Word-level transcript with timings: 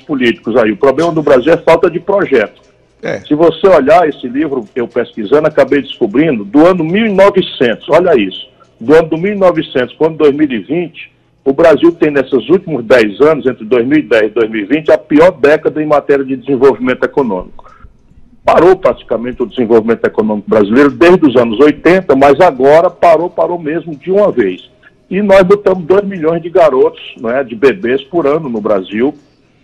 políticos 0.00 0.56
aí. 0.56 0.72
O 0.72 0.76
problema 0.76 1.12
do 1.12 1.22
Brasil 1.22 1.52
é 1.52 1.56
falta 1.56 1.90
de 1.90 2.00
projeto. 2.00 2.62
É. 3.02 3.18
Se 3.20 3.34
você 3.34 3.66
olhar 3.66 4.08
esse 4.08 4.28
livro, 4.28 4.64
eu 4.76 4.86
pesquisando, 4.86 5.48
acabei 5.48 5.82
descobrindo, 5.82 6.44
do 6.44 6.64
ano 6.64 6.84
1900, 6.84 7.88
olha 7.90 8.16
isso, 8.16 8.48
do 8.80 8.94
ano 8.94 9.08
do 9.08 9.18
1900 9.18 9.94
para 9.94 10.04
o 10.04 10.06
ano 10.08 10.16
2020, 10.18 11.12
o 11.44 11.52
Brasil 11.52 11.90
tem 11.90 12.12
nesses 12.12 12.48
últimos 12.48 12.84
10 12.84 13.20
anos, 13.20 13.46
entre 13.46 13.64
2010 13.64 14.22
e 14.22 14.28
2020, 14.28 14.92
a 14.92 14.98
pior 14.98 15.32
década 15.32 15.82
em 15.82 15.86
matéria 15.86 16.24
de 16.24 16.36
desenvolvimento 16.36 17.02
econômico. 17.02 17.72
Parou 18.44 18.76
praticamente 18.76 19.42
o 19.42 19.46
desenvolvimento 19.46 20.04
econômico 20.04 20.48
brasileiro 20.48 20.90
desde 20.90 21.26
os 21.26 21.36
anos 21.36 21.58
80, 21.58 22.14
mas 22.14 22.40
agora 22.40 22.88
parou, 22.88 23.28
parou 23.28 23.58
mesmo 23.58 23.96
de 23.96 24.10
uma 24.12 24.30
vez. 24.30 24.70
E 25.10 25.20
nós 25.20 25.42
botamos 25.42 25.84
2 25.84 26.04
milhões 26.04 26.40
de 26.42 26.48
garotos, 26.48 27.02
né, 27.20 27.42
de 27.42 27.56
bebês 27.56 28.02
por 28.04 28.26
ano 28.26 28.48
no 28.48 28.60
Brasil, 28.60 29.12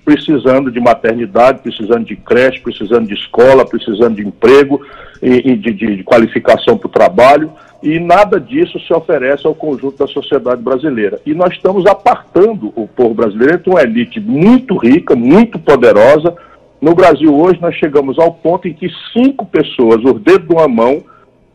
precisando 0.08 0.72
de 0.72 0.80
maternidade, 0.80 1.58
precisando 1.58 2.06
de 2.06 2.16
creche, 2.16 2.60
precisando 2.60 3.06
de 3.06 3.12
escola, 3.12 3.66
precisando 3.66 4.16
de 4.16 4.26
emprego 4.26 4.80
e, 5.20 5.50
e 5.50 5.54
de, 5.54 5.70
de, 5.70 6.02
qualificação 6.02 6.78
para 6.78 6.86
o 6.86 6.90
trabalho, 6.90 7.52
e 7.82 8.00
nada 8.00 8.40
disso 8.40 8.80
se 8.80 8.90
oferece 8.94 9.46
ao 9.46 9.54
conjunto 9.54 9.98
da 9.98 10.06
sociedade 10.06 10.62
brasileira. 10.62 11.20
E 11.26 11.34
nós 11.34 11.52
estamos 11.52 11.84
apartando 11.84 12.72
o 12.74 12.88
povo 12.88 13.12
brasileiro 13.12 13.56
entre 13.56 13.68
uma 13.68 13.82
elite 13.82 14.18
muito 14.18 14.78
rica, 14.78 15.14
muito 15.14 15.58
poderosa. 15.58 16.34
No 16.80 16.94
Brasil 16.94 17.38
hoje 17.38 17.60
nós 17.60 17.74
chegamos 17.74 18.18
ao 18.18 18.32
ponto 18.32 18.66
em 18.66 18.72
que 18.72 18.88
cinco 19.12 19.44
pessoas, 19.44 20.02
os 20.02 20.22
dedos 20.22 20.48
de 20.48 20.54
uma 20.54 20.68
mão, 20.68 21.02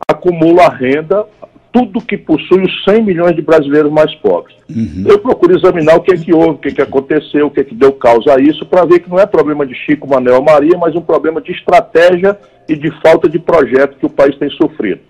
acumulam 0.08 0.64
a 0.64 0.70
renda 0.70 1.26
tudo 1.74 2.00
que 2.00 2.16
possui 2.16 2.64
os 2.64 2.84
100 2.84 3.04
milhões 3.04 3.36
de 3.36 3.42
brasileiros 3.42 3.92
mais 3.92 4.14
pobres. 4.16 4.56
Uhum. 4.70 5.06
Eu 5.08 5.18
procuro 5.18 5.58
examinar 5.58 5.98
o 5.98 6.02
que 6.02 6.14
é 6.14 6.18
que 6.18 6.32
houve, 6.32 6.52
o 6.52 6.58
que 6.60 6.68
é 6.68 6.72
que 6.72 6.82
aconteceu, 6.84 7.48
o 7.48 7.52
que 7.52 7.62
é 7.62 7.64
que 7.64 7.74
deu 7.74 7.92
causa 7.94 8.36
a 8.36 8.40
isso, 8.40 8.64
para 8.64 8.86
ver 8.86 9.00
que 9.00 9.10
não 9.10 9.20
é 9.20 9.26
problema 9.26 9.66
de 9.66 9.74
Chico, 9.74 10.08
Manuel 10.08 10.44
Maria, 10.44 10.78
mas 10.78 10.96
um 10.96 11.02
problema 11.02 11.42
de 11.42 11.52
estratégia 11.52 12.38
e 12.70 12.76
de 12.76 12.92
falta 13.02 13.28
de 13.28 13.40
projeto 13.40 13.98
que 13.98 14.06
o 14.06 14.10
país 14.10 14.38
tem 14.38 14.52
sofrido. 14.52 15.02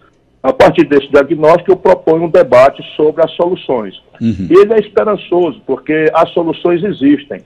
A 0.41 0.53
partir 0.53 0.85
desse 0.85 1.09
diagnóstico, 1.09 1.71
eu 1.71 1.77
proponho 1.77 2.23
um 2.23 2.29
debate 2.29 2.81
sobre 2.95 3.21
as 3.21 3.31
soluções. 3.31 4.01
Uhum. 4.21 4.47
E 4.49 4.53
ele 4.53 4.73
é 4.73 4.79
esperançoso, 4.79 5.61
porque 5.67 6.09
as 6.13 6.29
soluções 6.31 6.81
existem. 6.81 7.41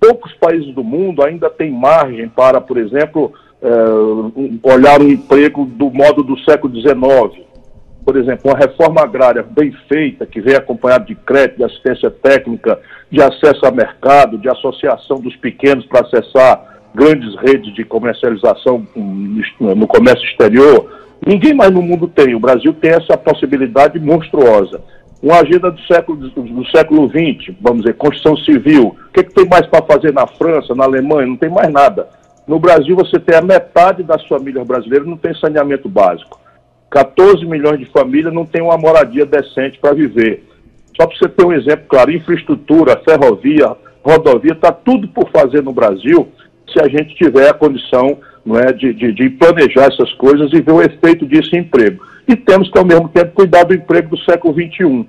Poucos 0.00 0.32
países 0.34 0.72
do 0.72 0.84
mundo 0.84 1.22
ainda 1.24 1.50
têm 1.50 1.70
margem 1.70 2.28
para, 2.28 2.60
por 2.60 2.76
exemplo, 2.76 3.32
é, 3.60 4.68
olhar 4.72 5.00
o 5.00 5.10
emprego 5.10 5.64
do 5.66 5.90
modo 5.90 6.22
do 6.22 6.38
século 6.40 6.72
XIX 6.74 7.51
por 8.04 8.16
exemplo, 8.16 8.50
uma 8.50 8.58
reforma 8.58 9.00
agrária 9.00 9.44
bem 9.48 9.72
feita, 9.88 10.26
que 10.26 10.40
vem 10.40 10.54
acompanhada 10.54 11.04
de 11.04 11.14
crédito, 11.14 11.58
de 11.58 11.64
assistência 11.64 12.10
técnica, 12.10 12.78
de 13.10 13.22
acesso 13.22 13.64
a 13.64 13.70
mercado, 13.70 14.38
de 14.38 14.48
associação 14.48 15.20
dos 15.20 15.36
pequenos 15.36 15.86
para 15.86 16.06
acessar 16.06 16.72
grandes 16.94 17.34
redes 17.36 17.74
de 17.74 17.84
comercialização 17.84 18.86
no 18.94 19.86
comércio 19.86 20.24
exterior, 20.26 20.90
ninguém 21.24 21.54
mais 21.54 21.70
no 21.70 21.80
mundo 21.80 22.06
tem. 22.08 22.34
O 22.34 22.40
Brasil 22.40 22.74
tem 22.74 22.90
essa 22.90 23.16
possibilidade 23.16 23.98
monstruosa. 23.98 24.80
Uma 25.22 25.40
agenda 25.40 25.70
do 25.70 25.80
século, 25.82 26.18
do 26.18 26.66
século 26.66 27.08
XX, 27.08 27.54
vamos 27.60 27.82
dizer, 27.82 27.94
construção 27.94 28.36
civil. 28.38 28.96
O 29.08 29.12
que, 29.12 29.20
é 29.20 29.22
que 29.22 29.32
tem 29.32 29.48
mais 29.48 29.66
para 29.66 29.84
fazer 29.84 30.12
na 30.12 30.26
França, 30.26 30.74
na 30.74 30.84
Alemanha? 30.84 31.28
Não 31.28 31.36
tem 31.36 31.48
mais 31.48 31.72
nada. 31.72 32.08
No 32.46 32.58
Brasil, 32.58 32.96
você 32.96 33.20
tem 33.20 33.36
a 33.36 33.42
metade 33.42 34.02
das 34.02 34.26
famílias 34.26 34.66
brasileiras 34.66 35.06
não 35.06 35.16
tem 35.16 35.32
saneamento 35.34 35.88
básico. 35.88 36.41
14 36.92 37.46
milhões 37.46 37.78
de 37.78 37.86
famílias 37.86 38.34
não 38.34 38.44
têm 38.44 38.60
uma 38.60 38.76
moradia 38.76 39.24
decente 39.24 39.78
para 39.78 39.94
viver. 39.94 40.44
Só 40.94 41.06
para 41.06 41.16
você 41.16 41.26
ter 41.26 41.44
um 41.44 41.52
exemplo 41.52 41.86
claro, 41.88 42.12
infraestrutura, 42.12 43.00
ferrovia, 43.02 43.74
rodovia, 44.04 44.52
está 44.52 44.70
tudo 44.70 45.08
por 45.08 45.30
fazer 45.30 45.62
no 45.62 45.72
Brasil 45.72 46.28
se 46.70 46.78
a 46.82 46.88
gente 46.88 47.14
tiver 47.14 47.48
a 47.48 47.54
condição 47.54 48.18
não 48.44 48.58
é, 48.58 48.72
de, 48.72 48.92
de, 48.92 49.12
de, 49.12 49.30
planejar 49.30 49.86
essas 49.86 50.12
coisas 50.14 50.52
e 50.52 50.60
ver 50.60 50.72
o 50.72 50.82
efeito 50.82 51.24
disso 51.26 51.56
em 51.56 51.60
emprego. 51.60 52.04
E 52.28 52.36
temos 52.36 52.70
que, 52.70 52.78
ao 52.78 52.84
mesmo 52.84 53.08
tempo, 53.08 53.32
cuidar 53.32 53.64
do 53.64 53.74
emprego 53.74 54.10
do 54.10 54.22
século 54.24 54.52
XXI. 54.52 55.06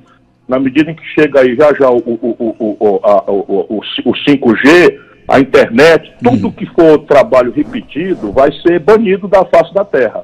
Na 0.48 0.60
medida 0.60 0.92
em 0.92 0.96
que 0.96 1.06
chega 1.08 1.42
aí 1.42 1.56
já 1.56 1.74
já 1.74 1.90
o, 1.90 1.98
o, 1.98 2.56
o, 2.60 3.00
a, 3.04 3.32
o, 3.32 3.82
o 4.06 4.12
5G, 4.12 5.00
a 5.28 5.40
internet, 5.40 6.14
tudo 6.24 6.52
que 6.52 6.66
for 6.68 7.00
trabalho 7.00 7.52
repetido 7.52 8.32
vai 8.32 8.52
ser 8.62 8.80
banido 8.80 9.28
da 9.28 9.44
face 9.46 9.74
da 9.74 9.84
terra 9.84 10.24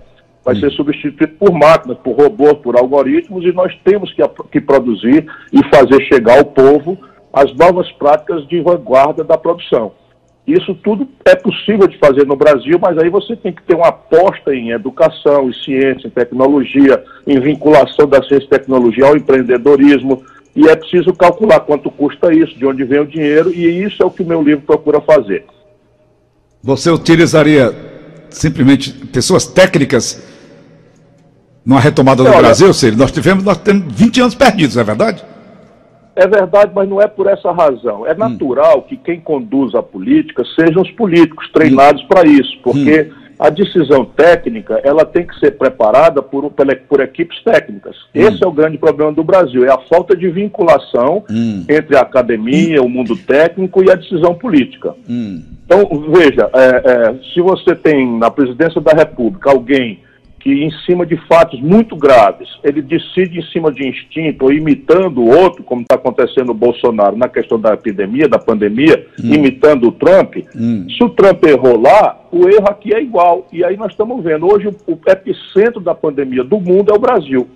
vai 0.50 0.60
ser 0.60 0.72
substituído 0.72 1.34
por 1.38 1.52
máquinas, 1.52 1.98
por 2.00 2.16
robôs, 2.16 2.58
por 2.58 2.76
algoritmos, 2.76 3.46
e 3.46 3.52
nós 3.52 3.72
temos 3.84 4.12
que, 4.14 4.24
que 4.52 4.60
produzir 4.60 5.28
e 5.54 5.64
fazer 5.70 6.02
chegar 6.12 6.40
ao 6.40 6.46
povo 6.46 6.98
as 7.32 7.54
novas 7.56 7.92
práticas 7.94 8.48
de 8.48 8.60
vanguarda 8.60 9.24
da 9.24 9.38
produção. 9.38 9.92
Isso 10.48 10.74
tudo 10.74 11.08
é 11.26 11.36
possível 11.36 11.88
de 11.88 12.00
fazer 12.00 12.26
no 12.26 12.36
Brasil, 12.36 12.80
mas 12.82 12.98
aí 12.98 13.10
você 13.10 13.36
tem 13.36 13.54
que 13.54 13.62
ter 13.62 13.76
uma 13.76 13.90
aposta 13.90 14.56
em 14.56 14.72
educação, 14.72 15.48
em 15.48 15.54
ciência, 15.54 16.08
em 16.08 16.10
tecnologia, 16.10 17.04
em 17.28 17.40
vinculação 17.40 18.08
da 18.08 18.24
ciência 18.24 18.46
e 18.46 18.50
tecnologia 18.50 19.06
ao 19.06 19.16
empreendedorismo, 19.16 20.24
e 20.56 20.68
é 20.68 20.76
preciso 20.76 21.14
calcular 21.14 21.60
quanto 21.60 21.92
custa 21.92 22.34
isso, 22.34 22.58
de 22.58 22.66
onde 22.66 22.84
vem 22.84 23.02
o 23.02 23.06
dinheiro, 23.06 23.54
e 23.54 23.84
isso 23.84 24.02
é 24.02 24.06
o 24.06 24.10
que 24.10 24.24
o 24.24 24.26
meu 24.26 24.42
livro 24.42 24.64
procura 24.66 25.00
fazer. 25.00 25.46
Você 26.64 26.90
utilizaria 26.90 27.72
simplesmente 28.32 28.92
pessoas 28.92 29.46
técnicas 29.46 30.29
numa 31.70 31.80
retomada 31.80 32.24
do 32.24 32.30
Olha, 32.30 32.40
Brasil, 32.40 32.74
Ciro? 32.74 32.98
Nós 32.98 33.12
tivemos, 33.12 33.44
nós 33.44 33.58
temos 33.58 33.84
20 33.94 34.22
anos 34.22 34.34
perdidos, 34.34 34.76
é 34.76 34.84
verdade? 34.84 35.24
É 36.16 36.28
verdade, 36.28 36.72
mas 36.74 36.90
não 36.90 37.00
é 37.00 37.08
por 37.08 37.28
essa 37.28 37.52
razão. 37.52 38.08
É 38.08 38.14
hum. 38.14 38.18
natural 38.18 38.80
hum. 38.80 38.82
que 38.90 38.98
quem 38.98 39.22
conduz 39.22 39.76
a 39.76 39.84
política 39.84 40.44
sejam 40.60 40.82
os 40.82 40.90
políticos 40.92 41.48
treinados 41.54 42.02
hum. 42.02 42.08
para 42.08 42.28
isso, 42.28 42.58
porque 42.64 43.02
hum. 43.02 43.34
a 43.38 43.52
decisão 43.52 44.04
técnica 44.04 44.82
ela 44.84 45.06
tem 45.06 45.28
que 45.28 45.40
ser 45.40 45.52
preparada 45.60 46.24
por, 46.24 46.50
por, 46.50 46.76
por 46.90 47.02
equipes 47.02 47.40
técnicas. 47.44 47.96
Hum. 48.16 48.20
Esse 48.20 48.44
é 48.44 48.48
o 48.48 48.52
grande 48.52 48.80
problema 48.80 49.12
do 49.12 49.24
Brasil, 49.24 49.64
é 49.64 49.72
a 49.72 49.78
falta 49.78 50.18
de 50.18 50.28
vinculação 50.28 51.24
hum. 51.30 51.66
entre 51.70 51.96
a 51.96 52.02
academia, 52.02 52.82
o 52.82 52.90
mundo 52.90 53.16
técnico 53.16 53.84
e 53.84 53.92
a 53.92 53.96
decisão 53.96 54.34
política. 54.34 54.96
Então, 55.08 55.88
veja, 56.12 56.50
é, 56.52 56.66
é, 56.84 57.16
se 57.32 57.40
você 57.42 57.76
tem 57.76 58.18
na 58.18 58.32
presidência 58.32 58.82
da 58.82 58.92
República 58.92 59.52
alguém 59.52 60.00
que 60.40 60.64
em 60.64 60.72
cima 60.86 61.06
de 61.06 61.18
fatos 61.28 61.60
muito 61.60 61.96
graves, 61.96 62.48
ele 62.64 62.82
decide 62.82 63.40
em 63.40 63.52
cima 63.52 63.72
de 63.72 63.86
instinto 63.86 64.46
ou 64.46 64.54
imitando 64.54 65.20
o 65.22 65.28
outro, 65.28 65.64
como 65.64 65.82
está 65.82 65.96
acontecendo 65.96 66.48
no 66.48 66.54
Bolsonaro 66.54 67.18
na 67.18 67.28
questão 67.28 67.60
da 67.60 67.74
epidemia, 67.74 68.28
da 68.28 68.40
pandemia, 68.40 69.06
hum. 69.22 69.34
imitando 69.34 69.90
o 69.90 69.92
Trump, 69.92 70.38
hum. 70.56 70.88
se 70.90 71.04
o 71.04 71.10
Trump 71.10 71.44
errou 71.44 71.80
lá, 71.80 72.18
o 72.32 72.48
erro 72.48 72.70
aqui 72.70 72.94
é 72.94 73.02
igual. 73.02 73.48
E 73.52 73.64
aí 73.64 73.76
nós 73.76 73.92
estamos 73.92 74.24
vendo, 74.24 74.48
hoje 74.48 74.70
o 74.88 74.98
epicentro 75.08 75.82
da 75.82 75.94
pandemia 75.94 76.44
do 76.44 76.60
mundo 76.60 76.92
é 76.92 76.96
o 76.96 77.00
Brasil. 77.00 77.48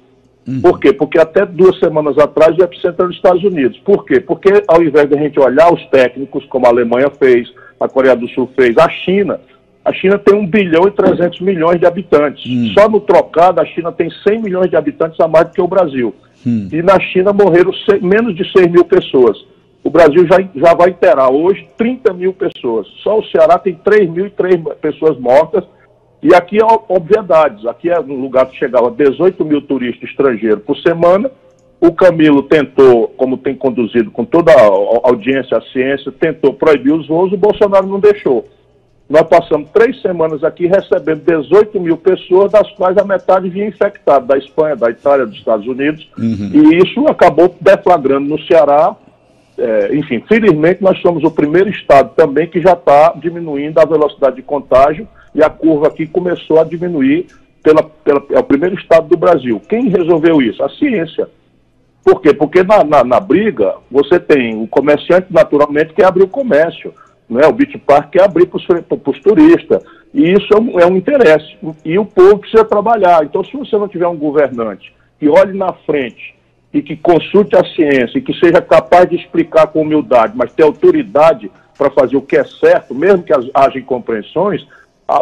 Hum. 0.46 0.60
Por 0.62 0.78
quê? 0.78 0.92
Porque 0.92 1.18
até 1.18 1.46
duas 1.46 1.80
semanas 1.80 2.18
atrás 2.18 2.58
o 2.58 2.64
epicentro 2.64 3.04
era 3.04 3.10
os 3.10 3.16
Estados 3.16 3.44
Unidos. 3.44 3.80
Por 3.80 4.06
quê? 4.06 4.20
Porque 4.20 4.62
ao 4.68 4.84
invés 4.84 5.08
de 5.08 5.16
a 5.16 5.22
gente 5.22 5.40
olhar 5.40 5.74
os 5.74 5.86
técnicos, 5.88 6.46
como 6.48 6.66
a 6.66 6.70
Alemanha 6.70 7.10
fez, 7.10 7.50
a 7.80 7.88
Coreia 7.88 8.16
do 8.16 8.28
Sul 8.30 8.50
fez, 8.56 8.78
a 8.78 8.90
China 8.90 9.40
a 9.86 9.92
China 9.92 10.18
tem 10.18 10.36
1 10.36 10.48
bilhão 10.48 10.88
e 10.88 10.92
300 10.92 11.42
milhões 11.42 11.80
de 11.80 11.86
habitantes. 11.86 12.46
Hum. 12.50 12.72
Só 12.74 12.88
no 12.88 13.02
trocado, 13.02 13.60
a 13.60 13.66
China 13.66 13.92
tem 13.92 14.10
100 14.10 14.42
milhões 14.42 14.70
de 14.70 14.78
habitantes 14.78 15.20
a 15.20 15.28
mais 15.28 15.48
do 15.48 15.54
que 15.54 15.62
o 15.62 15.68
Brasil. 15.68 16.16
Hum. 16.48 16.70
E 16.72 16.82
na 16.82 17.00
China 17.00 17.34
morreram 17.34 17.72
menos 18.02 18.36
de 18.36 18.50
6 18.52 18.68
mil 18.72 18.86
pessoas. 18.86 19.38
O 19.84 19.90
Brasil 19.90 20.26
já, 20.26 20.38
já 20.56 20.74
vai 20.74 20.92
interar 20.92 21.30
hoje 21.30 21.68
30 21.78 22.14
mil 22.14 22.34
pessoas. 22.34 22.88
Só 23.04 23.20
o 23.20 23.26
Ceará 23.26 23.60
tem 23.60 23.74
3 23.74 24.10
mil 24.10 24.28
e 24.28 24.30
3 24.30 24.62
pessoas 24.82 25.20
mortas. 25.20 25.66
E 26.22 26.34
aqui 26.34 26.58
é 26.58 26.66
obviedades. 26.88 27.66
Aqui 27.66 27.90
é 27.90 28.00
um 28.00 28.22
lugar 28.22 28.46
que 28.46 28.56
chegava 28.56 28.88
a 28.88 28.92
18 28.92 29.44
mil 29.44 29.62
turistas 29.62 30.10
estrangeiros 30.10 30.64
por 30.64 30.78
semana. 30.78 31.30
O 31.82 31.92
Camilo 31.92 32.44
tentou, 32.44 33.10
como 33.18 33.38
tem 33.38 33.54
conduzido 33.54 34.10
com 34.10 34.24
toda 34.24 34.54
a 34.54 35.10
audiência, 35.10 35.58
a 35.58 35.62
ciência, 35.74 36.14
tentou 36.14 36.54
proibir 36.54 36.94
os 36.94 37.06
voos, 37.10 37.34
o 37.34 37.38
Bolsonaro 37.38 37.86
não 37.86 38.00
deixou. 38.00 38.46
Nós 39.10 39.24
passamos 39.24 39.70
três 39.72 40.02
semanas 40.02 40.44
aqui 40.44 40.66
recebendo 40.66 41.24
18 41.26 41.80
mil 41.80 41.98
pessoas, 41.98 42.52
das 42.52 42.70
quais 42.72 42.98
a 42.98 43.04
metade 43.04 43.50
vinha 43.50 43.68
infectada, 43.68 44.26
da 44.26 44.38
Espanha, 44.38 44.76
da 44.76 44.90
Itália, 44.90 45.26
dos 45.26 45.38
Estados 45.38 45.68
Unidos, 45.68 46.08
uhum. 46.18 46.52
e 46.54 46.78
isso 46.78 47.06
acabou 47.08 47.54
deflagrando 47.60 48.28
no 48.28 48.42
Ceará. 48.44 48.96
É, 49.56 49.96
enfim, 49.96 50.24
felizmente 50.28 50.82
nós 50.82 51.00
somos 51.02 51.24
o 51.24 51.30
primeiro 51.30 51.70
estado 51.70 52.12
também 52.16 52.48
que 52.48 52.60
já 52.60 52.74
está 52.74 53.14
diminuindo 53.16 53.78
a 53.78 53.86
velocidade 53.86 54.38
de 54.38 54.42
contágio 54.42 55.08
e 55.36 55.44
a 55.44 55.50
curva 55.50 55.88
aqui 55.88 56.08
começou 56.08 56.60
a 56.60 56.64
diminuir 56.64 57.28
pela, 57.62 57.84
pela, 57.84 58.24
é 58.32 58.40
o 58.40 58.44
primeiro 58.44 58.76
estado 58.76 59.08
do 59.08 59.18
Brasil. 59.18 59.62
Quem 59.70 59.90
resolveu 59.90 60.42
isso? 60.42 60.64
A 60.64 60.70
ciência. 60.70 61.30
Por 62.04 62.20
quê? 62.20 62.34
Porque 62.34 62.64
na, 62.64 62.84
na, 62.84 63.04
na 63.04 63.20
briga 63.20 63.76
você 63.92 64.20
tem 64.20 64.62
o 64.62 64.68
comerciante 64.68 65.28
naturalmente 65.30 65.94
que 65.94 66.04
abre 66.04 66.24
o 66.24 66.28
comércio 66.28 66.94
né? 67.30 67.46
o 67.48 67.54
Beach 67.54 67.78
Park 67.80 68.12
quer 68.12 68.24
abrir 68.24 68.48
para 68.48 68.58
os 68.58 69.20
turistas. 69.20 69.84
E 70.14 70.32
isso 70.32 70.54
é 70.54 70.60
um, 70.60 70.80
é 70.80 70.86
um 70.86 70.96
interesse. 70.96 71.58
E 71.84 71.98
o 71.98 72.06
povo 72.06 72.40
precisa 72.40 72.64
trabalhar. 72.64 73.24
Então, 73.24 73.44
se 73.44 73.56
você 73.58 73.78
não 73.78 73.88
tiver 73.88 74.08
um 74.08 74.18
governante 74.18 74.94
que 75.20 75.28
olhe 75.28 75.58
na 75.58 75.74
frente 75.74 76.36
e 76.72 76.82
que 76.82 76.96
consulte 76.96 77.56
a 77.56 77.64
ciência 77.64 78.18
e 78.18 78.22
que 78.22 78.34
seja 78.40 78.62
capaz 78.62 79.10
de 79.10 79.16
explicar 79.16 79.68
com 79.68 79.82
humildade, 79.82 80.34
mas 80.36 80.54
ter 80.54 80.64
autoridade 80.64 81.52
para 81.78 81.90
fazer 81.90 82.16
o 82.16 82.22
que 82.22 82.38
é 82.38 82.44
certo, 82.44 82.94
mesmo 82.94 83.24
que 83.24 83.34
haja 83.34 83.80
incompreensões, 83.80 84.66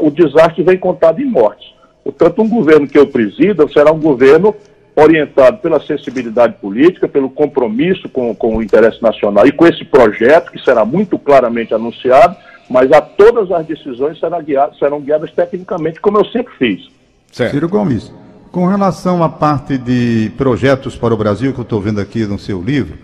o 0.01 0.09
desastre 0.09 0.63
vem 0.63 0.77
contado 0.77 1.21
em 1.21 1.25
mortes. 1.25 1.73
Portanto, 2.03 2.41
um 2.41 2.49
governo 2.49 2.87
que 2.87 2.97
eu 2.97 3.07
presido 3.07 3.71
será 3.71 3.91
um 3.91 3.99
governo 3.99 4.55
orientado 5.01 5.57
pela 5.57 5.79
sensibilidade 5.81 6.55
política, 6.55 7.07
pelo 7.07 7.29
compromisso 7.29 8.07
com, 8.09 8.33
com 8.35 8.57
o 8.57 8.63
interesse 8.63 9.01
nacional 9.01 9.47
e 9.47 9.51
com 9.51 9.65
esse 9.65 9.83
projeto, 9.83 10.51
que 10.51 10.63
será 10.63 10.85
muito 10.85 11.17
claramente 11.17 11.73
anunciado, 11.73 12.35
mas 12.69 12.91
a 12.91 13.01
todas 13.01 13.51
as 13.51 13.65
decisões 13.65 14.19
serão 14.19 14.41
guiadas, 14.41 14.77
serão 14.77 15.01
guiadas 15.01 15.31
tecnicamente, 15.31 15.99
como 15.99 16.17
eu 16.17 16.25
sempre 16.25 16.53
fiz. 16.57 16.89
Certo. 17.31 17.51
Ciro 17.51 17.69
Gomes, 17.69 18.13
com 18.51 18.67
relação 18.67 19.23
à 19.23 19.29
parte 19.29 19.77
de 19.77 20.31
projetos 20.37 20.95
para 20.95 21.13
o 21.13 21.17
Brasil, 21.17 21.53
que 21.53 21.59
eu 21.59 21.63
estou 21.63 21.81
vendo 21.81 22.01
aqui 22.01 22.25
no 22.25 22.37
seu 22.37 22.61
livro, 22.61 22.97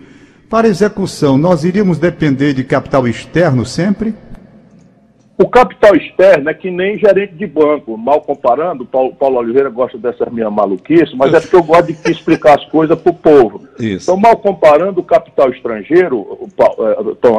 para 0.48 0.68
execução, 0.68 1.36
nós 1.36 1.64
iríamos 1.64 1.98
depender 1.98 2.54
de 2.54 2.64
capital 2.64 3.06
externo 3.06 3.66
sempre? 3.66 4.14
O 5.40 5.48
capital 5.48 5.94
externo 5.94 6.50
é 6.50 6.54
que 6.54 6.68
nem 6.68 6.98
gerente 6.98 7.34
de 7.34 7.46
banco, 7.46 7.96
mal 7.96 8.20
comparando, 8.20 8.84
Paulo, 8.84 9.14
Paulo 9.14 9.38
Oliveira 9.38 9.70
gosta 9.70 9.96
dessas 9.96 10.28
minhas 10.32 10.52
maluquices, 10.52 11.14
mas 11.14 11.32
é 11.32 11.40
porque 11.40 11.54
eu 11.54 11.62
gosto 11.62 11.92
de 11.92 12.10
explicar 12.10 12.58
as 12.58 12.64
coisas 12.64 13.00
para 13.00 13.12
o 13.12 13.14
povo. 13.14 13.62
Isso. 13.78 14.10
Então, 14.10 14.20
mal 14.20 14.36
comparando, 14.38 15.00
o 15.00 15.04
capital 15.04 15.48
estrangeiro, 15.50 16.26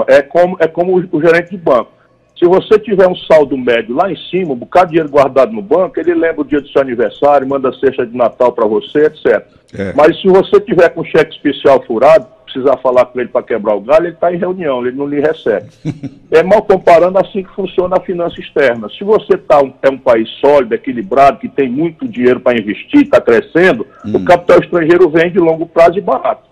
é, 0.07 0.15
é 0.15 0.21
como, 0.21 0.55
é 0.61 0.67
como 0.69 1.05
o 1.11 1.21
gerente 1.21 1.51
de 1.51 1.57
banco. 1.57 1.91
Se 2.37 2.45
você 2.45 2.79
tiver 2.79 3.05
um 3.05 3.15
saldo 3.17 3.57
médio 3.57 3.93
lá 3.93 4.09
em 4.09 4.15
cima, 4.29 4.53
um 4.53 4.55
bocado 4.55 4.85
de 4.85 4.91
dinheiro 4.91 5.09
guardado 5.09 5.51
no 5.51 5.61
banco, 5.61 5.99
ele 5.99 6.13
lembra 6.13 6.39
o 6.39 6.45
dia 6.45 6.61
do 6.61 6.69
seu 6.69 6.81
aniversário, 6.81 7.45
manda 7.45 7.73
cesta 7.73 8.05
de 8.05 8.15
Natal 8.15 8.53
para 8.53 8.65
você, 8.65 9.07
etc. 9.07 9.45
É. 9.77 9.91
Mas 9.93 10.19
se 10.21 10.27
você 10.29 10.57
tiver 10.61 10.87
com 10.91 11.03
cheque 11.03 11.35
especial 11.35 11.83
furado, 11.85 12.27
precisar 12.51 12.77
falar 12.77 13.05
com 13.05 13.19
ele 13.19 13.29
para 13.29 13.43
quebrar 13.43 13.75
o 13.75 13.81
galho, 13.81 14.07
ele 14.07 14.13
está 14.13 14.33
em 14.33 14.37
reunião, 14.37 14.85
ele 14.85 14.97
não 14.97 15.05
lhe 15.05 15.21
recebe. 15.21 15.67
é 16.31 16.41
mal 16.41 16.63
comparando 16.63 17.19
assim 17.19 17.43
que 17.43 17.55
funciona 17.55 17.97
a 17.97 18.01
finança 18.01 18.39
externa. 18.39 18.89
Se 18.89 19.03
você 19.03 19.37
tá 19.37 19.61
um, 19.61 19.71
é 19.81 19.89
um 19.89 19.97
país 19.97 20.27
sólido, 20.41 20.73
equilibrado, 20.73 21.39
que 21.39 21.47
tem 21.47 21.69
muito 21.69 22.07
dinheiro 22.07 22.39
para 22.39 22.57
investir, 22.57 23.03
está 23.03 23.21
crescendo, 23.21 23.85
hum. 24.05 24.17
o 24.17 24.25
capital 24.25 24.59
estrangeiro 24.59 25.09
vem 25.09 25.31
de 25.31 25.39
longo 25.39 25.65
prazo 25.65 25.97
e 25.97 26.01
barato. 26.01 26.49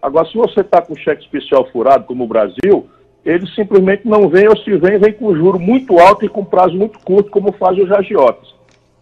Agora, 0.00 0.28
se 0.28 0.36
você 0.36 0.60
está 0.60 0.80
com 0.80 0.94
cheque 0.94 1.22
especial 1.22 1.66
furado, 1.72 2.04
como 2.04 2.24
o 2.24 2.28
Brasil, 2.28 2.88
ele 3.24 3.46
simplesmente 3.48 4.06
não 4.06 4.28
vem, 4.28 4.48
ou 4.48 4.56
se 4.56 4.70
vem, 4.76 4.98
vem 4.98 5.12
com 5.12 5.34
juro 5.34 5.58
muito 5.58 5.98
alto 5.98 6.24
e 6.24 6.28
com 6.28 6.44
prazo 6.44 6.76
muito 6.76 6.98
curto, 7.00 7.30
como 7.30 7.52
fazem 7.52 7.84
os 7.84 7.90
agiotas. 7.90 8.56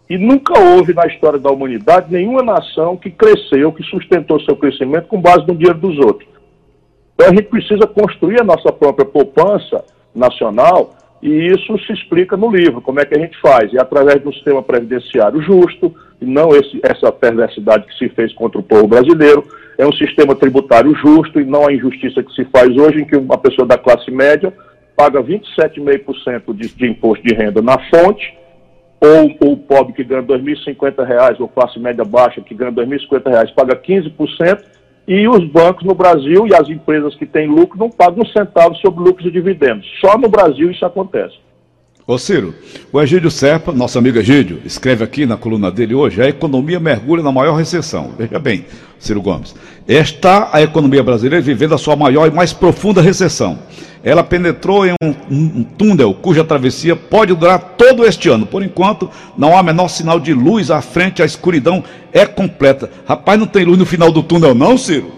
E 0.09 0.17
nunca 0.17 0.57
houve 0.57 0.93
na 0.93 1.05
história 1.05 1.37
da 1.37 1.51
humanidade 1.51 2.11
nenhuma 2.11 2.41
nação 2.41 2.95
que 2.95 3.11
cresceu, 3.11 3.71
que 3.73 3.83
sustentou 3.83 4.39
seu 4.41 4.55
crescimento 4.55 5.07
com 5.07 5.21
base 5.21 5.45
no 5.45 5.55
dinheiro 5.55 5.77
dos 5.77 5.97
outros. 5.99 6.36
Então 7.17 7.31
a 7.31 7.35
gente 7.35 7.49
precisa 7.49 7.87
construir 7.87 8.39
a 8.39 8.43
nossa 8.43 8.71
própria 8.71 9.03
poupança 9.03 9.83
nacional 10.13 10.95
e 11.21 11.47
isso 11.47 11.75
se 11.79 11.93
explica 11.93 12.37
no 12.37 12.49
livro, 12.49 12.79
como 12.79 12.99
é 12.99 13.05
que 13.05 13.15
a 13.15 13.19
gente 13.19 13.35
faz. 13.41 13.73
E 13.73 13.79
através 13.79 14.21
de 14.21 14.27
um 14.27 14.31
sistema 14.31 14.61
previdenciário 14.61 15.41
justo, 15.41 15.91
e 16.21 16.25
não 16.25 16.49
esse, 16.55 16.79
essa 16.83 17.11
perversidade 17.11 17.87
que 17.87 17.97
se 17.97 18.09
fez 18.09 18.31
contra 18.33 18.59
o 18.59 18.63
povo 18.63 18.87
brasileiro, 18.87 19.43
é 19.79 19.85
um 19.85 19.93
sistema 19.93 20.35
tributário 20.35 20.93
justo 20.93 21.39
e 21.39 21.45
não 21.45 21.67
a 21.67 21.73
injustiça 21.73 22.21
que 22.21 22.31
se 22.33 22.45
faz 22.45 22.69
hoje, 22.77 23.01
em 23.01 23.05
que 23.05 23.17
uma 23.17 23.37
pessoa 23.37 23.67
da 23.67 23.79
classe 23.79 24.11
média 24.11 24.53
paga 24.95 25.21
27,5% 25.23 26.55
de, 26.55 26.69
de 26.69 26.87
imposto 26.87 27.25
de 27.25 27.33
renda 27.33 27.63
na 27.63 27.79
fonte, 27.89 28.37
ou, 28.99 29.53
o 29.53 29.57
pobre 29.57 29.93
que 29.93 30.03
ganha 30.03 30.21
R$ 30.21 30.27
2.050, 30.27 31.39
ou 31.39 31.47
classe 31.47 31.79
média 31.79 32.03
baixa 32.03 32.41
que 32.41 32.55
ganha 32.55 32.71
R$ 32.71 32.85
2.050, 32.85 33.53
paga 33.53 33.75
15%, 33.75 34.63
e 35.07 35.27
os 35.27 35.43
bancos 35.45 35.85
no 35.85 35.95
Brasil 35.95 36.45
e 36.45 36.53
as 36.53 36.67
empresas 36.67 37.15
que 37.15 37.25
têm 37.25 37.47
lucro 37.47 37.79
não 37.79 37.89
pagam 37.89 38.23
um 38.23 38.27
centavo 38.27 38.75
sobre 38.75 39.03
lucros 39.03 39.25
e 39.27 39.31
dividendos. 39.31 39.87
Só 40.01 40.17
no 40.17 40.27
Brasil 40.27 40.69
isso 40.69 40.85
acontece. 40.85 41.35
Ô 42.09 42.17
Ciro, 42.17 42.55
o 42.93 43.01
Egídio 43.01 43.29
Serpa, 43.29 43.73
nosso 43.73 43.99
amigo 43.99 44.17
Egídio, 44.17 44.61
escreve 44.63 45.03
aqui 45.03 45.25
na 45.25 45.35
coluna 45.35 45.69
dele 45.69 45.93
hoje, 45.93 46.21
a 46.21 46.29
economia 46.29 46.79
mergulha 46.79 47.21
na 47.21 47.33
maior 47.33 47.55
recessão. 47.55 48.13
Veja 48.17 48.39
bem, 48.39 48.65
Ciro 48.97 49.21
Gomes, 49.21 49.53
está 49.85 50.49
a 50.53 50.61
economia 50.61 51.03
brasileira 51.03 51.43
vivendo 51.43 51.75
a 51.75 51.77
sua 51.77 51.97
maior 51.97 52.25
e 52.25 52.31
mais 52.31 52.53
profunda 52.53 53.01
recessão. 53.01 53.59
Ela 54.01 54.23
penetrou 54.23 54.85
em 54.85 54.93
um, 55.03 55.13
um, 55.29 55.63
túnel 55.65 56.13
cuja 56.13 56.45
travessia 56.45 56.95
pode 56.95 57.33
durar 57.33 57.75
todo 57.77 58.05
este 58.05 58.29
ano. 58.29 58.45
Por 58.45 58.63
enquanto, 58.63 59.09
não 59.37 59.57
há 59.57 59.61
menor 59.61 59.89
sinal 59.89 60.17
de 60.17 60.33
luz 60.33 60.71
à 60.71 60.81
frente, 60.81 61.21
a 61.21 61.25
escuridão 61.25 61.83
é 62.13 62.25
completa. 62.25 62.89
Rapaz, 63.05 63.37
não 63.37 63.47
tem 63.47 63.65
luz 63.65 63.77
no 63.77 63.85
final 63.85 64.13
do 64.13 64.23
túnel, 64.23 64.55
não, 64.55 64.77
Ciro? 64.77 65.11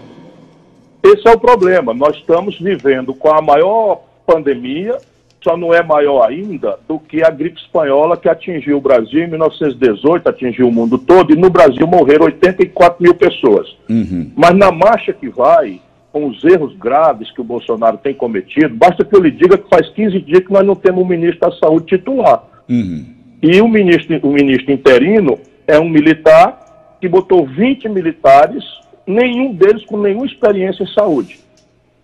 Esse 1.04 1.28
é 1.28 1.30
o 1.30 1.38
problema. 1.38 1.94
Nós 1.94 2.16
estamos 2.16 2.58
vivendo 2.58 3.14
com 3.14 3.32
a 3.32 3.40
maior 3.40 4.00
pandemia, 4.26 4.98
só 5.42 5.56
não 5.56 5.72
é 5.72 5.82
maior 5.82 6.28
ainda 6.28 6.78
do 6.86 6.98
que 6.98 7.22
a 7.22 7.30
gripe 7.30 7.60
espanhola 7.60 8.16
que 8.16 8.28
atingiu 8.28 8.76
o 8.76 8.80
Brasil 8.80 9.24
em 9.24 9.28
1918, 9.28 10.28
atingiu 10.28 10.68
o 10.68 10.72
mundo 10.72 10.98
todo, 10.98 11.32
e 11.32 11.36
no 11.36 11.48
Brasil 11.48 11.86
morreram 11.86 12.26
84 12.26 13.02
mil 13.02 13.14
pessoas. 13.14 13.74
Uhum. 13.88 14.30
Mas 14.36 14.54
na 14.54 14.70
marcha 14.70 15.12
que 15.12 15.28
vai, 15.28 15.80
com 16.12 16.26
os 16.26 16.44
erros 16.44 16.76
graves 16.76 17.30
que 17.30 17.40
o 17.40 17.44
Bolsonaro 17.44 17.96
tem 17.98 18.12
cometido, 18.12 18.74
basta 18.74 19.04
que 19.04 19.16
eu 19.16 19.22
lhe 19.22 19.30
diga 19.30 19.56
que 19.56 19.68
faz 19.68 19.88
15 19.88 20.20
dias 20.20 20.40
que 20.40 20.52
nós 20.52 20.66
não 20.66 20.74
temos 20.74 21.02
um 21.02 21.08
ministro 21.08 21.40
da 21.40 21.56
saúde 21.56 21.86
titular. 21.86 22.44
Uhum. 22.68 23.06
E 23.42 23.60
o 23.60 23.68
ministro, 23.68 24.20
o 24.22 24.32
ministro 24.32 24.72
interino 24.72 25.38
é 25.66 25.78
um 25.78 25.88
militar 25.88 26.96
que 27.00 27.08
botou 27.08 27.46
20 27.46 27.88
militares, 27.88 28.62
nenhum 29.06 29.54
deles 29.54 29.84
com 29.86 29.96
nenhuma 29.96 30.26
experiência 30.26 30.82
em 30.82 30.88
saúde. 30.88 31.40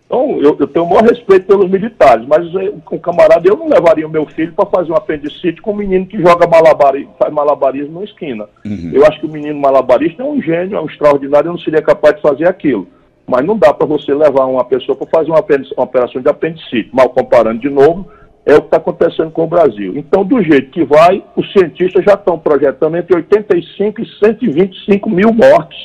Então, 0.07 0.39
eu, 0.41 0.57
eu 0.59 0.67
tenho 0.69 0.85
o 0.85 0.89
maior 0.89 1.03
respeito 1.03 1.47
pelos 1.47 1.69
militares, 1.69 2.25
mas 2.27 2.47
com 2.85 2.99
camarada, 2.99 3.47
eu 3.47 3.57
não 3.57 3.69
levaria 3.69 4.07
o 4.07 4.11
meu 4.11 4.25
filho 4.27 4.53
para 4.53 4.67
fazer 4.67 4.93
um 4.93 4.97
apendicite 4.97 5.61
com 5.61 5.73
um 5.73 5.77
menino 5.77 6.07
que 6.07 6.23
joga 6.23 6.47
malabarismo, 6.47 7.15
faz 7.19 7.33
malabarismo 7.35 7.99
na 7.99 8.05
esquina. 8.05 8.47
Uhum. 8.65 8.93
Eu 8.95 9.05
acho 9.05 9.19
que 9.19 9.27
o 9.27 9.31
menino 9.31 9.61
malabarista 9.61 10.23
é 10.23 10.27
um 10.27 10.41
gênio, 10.41 10.77
é 10.77 10.81
um 10.81 10.87
extraordinário, 10.87 11.49
eu 11.49 11.53
não 11.53 11.59
seria 11.59 11.83
capaz 11.83 12.15
de 12.15 12.23
fazer 12.23 12.47
aquilo. 12.47 12.87
Mas 13.27 13.45
não 13.45 13.59
dá 13.59 13.75
para 13.75 13.87
você 13.87 14.15
levar 14.15 14.47
uma 14.47 14.65
pessoa 14.65 14.97
para 14.97 15.09
fazer 15.09 15.31
uma, 15.33 15.45
uma 15.77 15.85
operação 15.85 16.23
de 16.23 16.29
apendicite. 16.29 16.89
Mal 16.93 17.09
comparando 17.09 17.61
de 17.61 17.69
novo, 17.69 18.07
é 18.47 18.55
o 18.55 18.61
que 18.61 18.67
está 18.69 18.77
acontecendo 18.77 19.33
com 19.33 19.43
o 19.43 19.49
Brasil. 19.49 19.95
Então, 19.97 20.25
do 20.25 20.41
jeito 20.41 20.71
que 20.71 20.85
vai, 20.85 21.21
os 21.35 21.53
cientistas 21.53 22.05
já 22.05 22.15
estão 22.15 22.39
projetando 22.39 22.97
entre 22.97 23.17
85 23.17 24.01
e 24.01 24.07
125 24.21 25.11
mil 25.11 25.33
mortes 25.33 25.77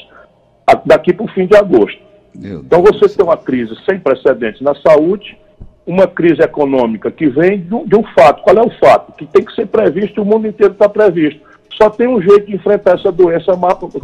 daqui 0.85 1.11
para 1.11 1.25
o 1.25 1.29
fim 1.29 1.47
de 1.47 1.57
agosto. 1.57 2.10
Então, 2.35 2.81
você 2.81 3.09
tem 3.09 3.25
uma 3.25 3.37
crise 3.37 3.75
sem 3.85 3.99
precedentes 3.99 4.61
na 4.61 4.73
saúde, 4.75 5.37
uma 5.85 6.07
crise 6.07 6.41
econômica 6.41 7.11
que 7.11 7.27
vem 7.27 7.59
de, 7.59 7.85
de 7.85 7.95
um 7.95 8.03
fato. 8.15 8.41
Qual 8.43 8.55
é 8.55 8.61
o 8.61 8.79
fato? 8.79 9.13
Que 9.13 9.25
tem 9.25 9.43
que 9.43 9.53
ser 9.53 9.67
previsto 9.67 10.19
e 10.19 10.21
o 10.21 10.25
mundo 10.25 10.47
inteiro 10.47 10.73
está 10.73 10.87
previsto. 10.87 11.41
Só 11.73 11.89
tem 11.89 12.07
um 12.07 12.21
jeito 12.21 12.47
de 12.47 12.55
enfrentar 12.55 12.95
essa 12.95 13.11
doença 13.11 13.51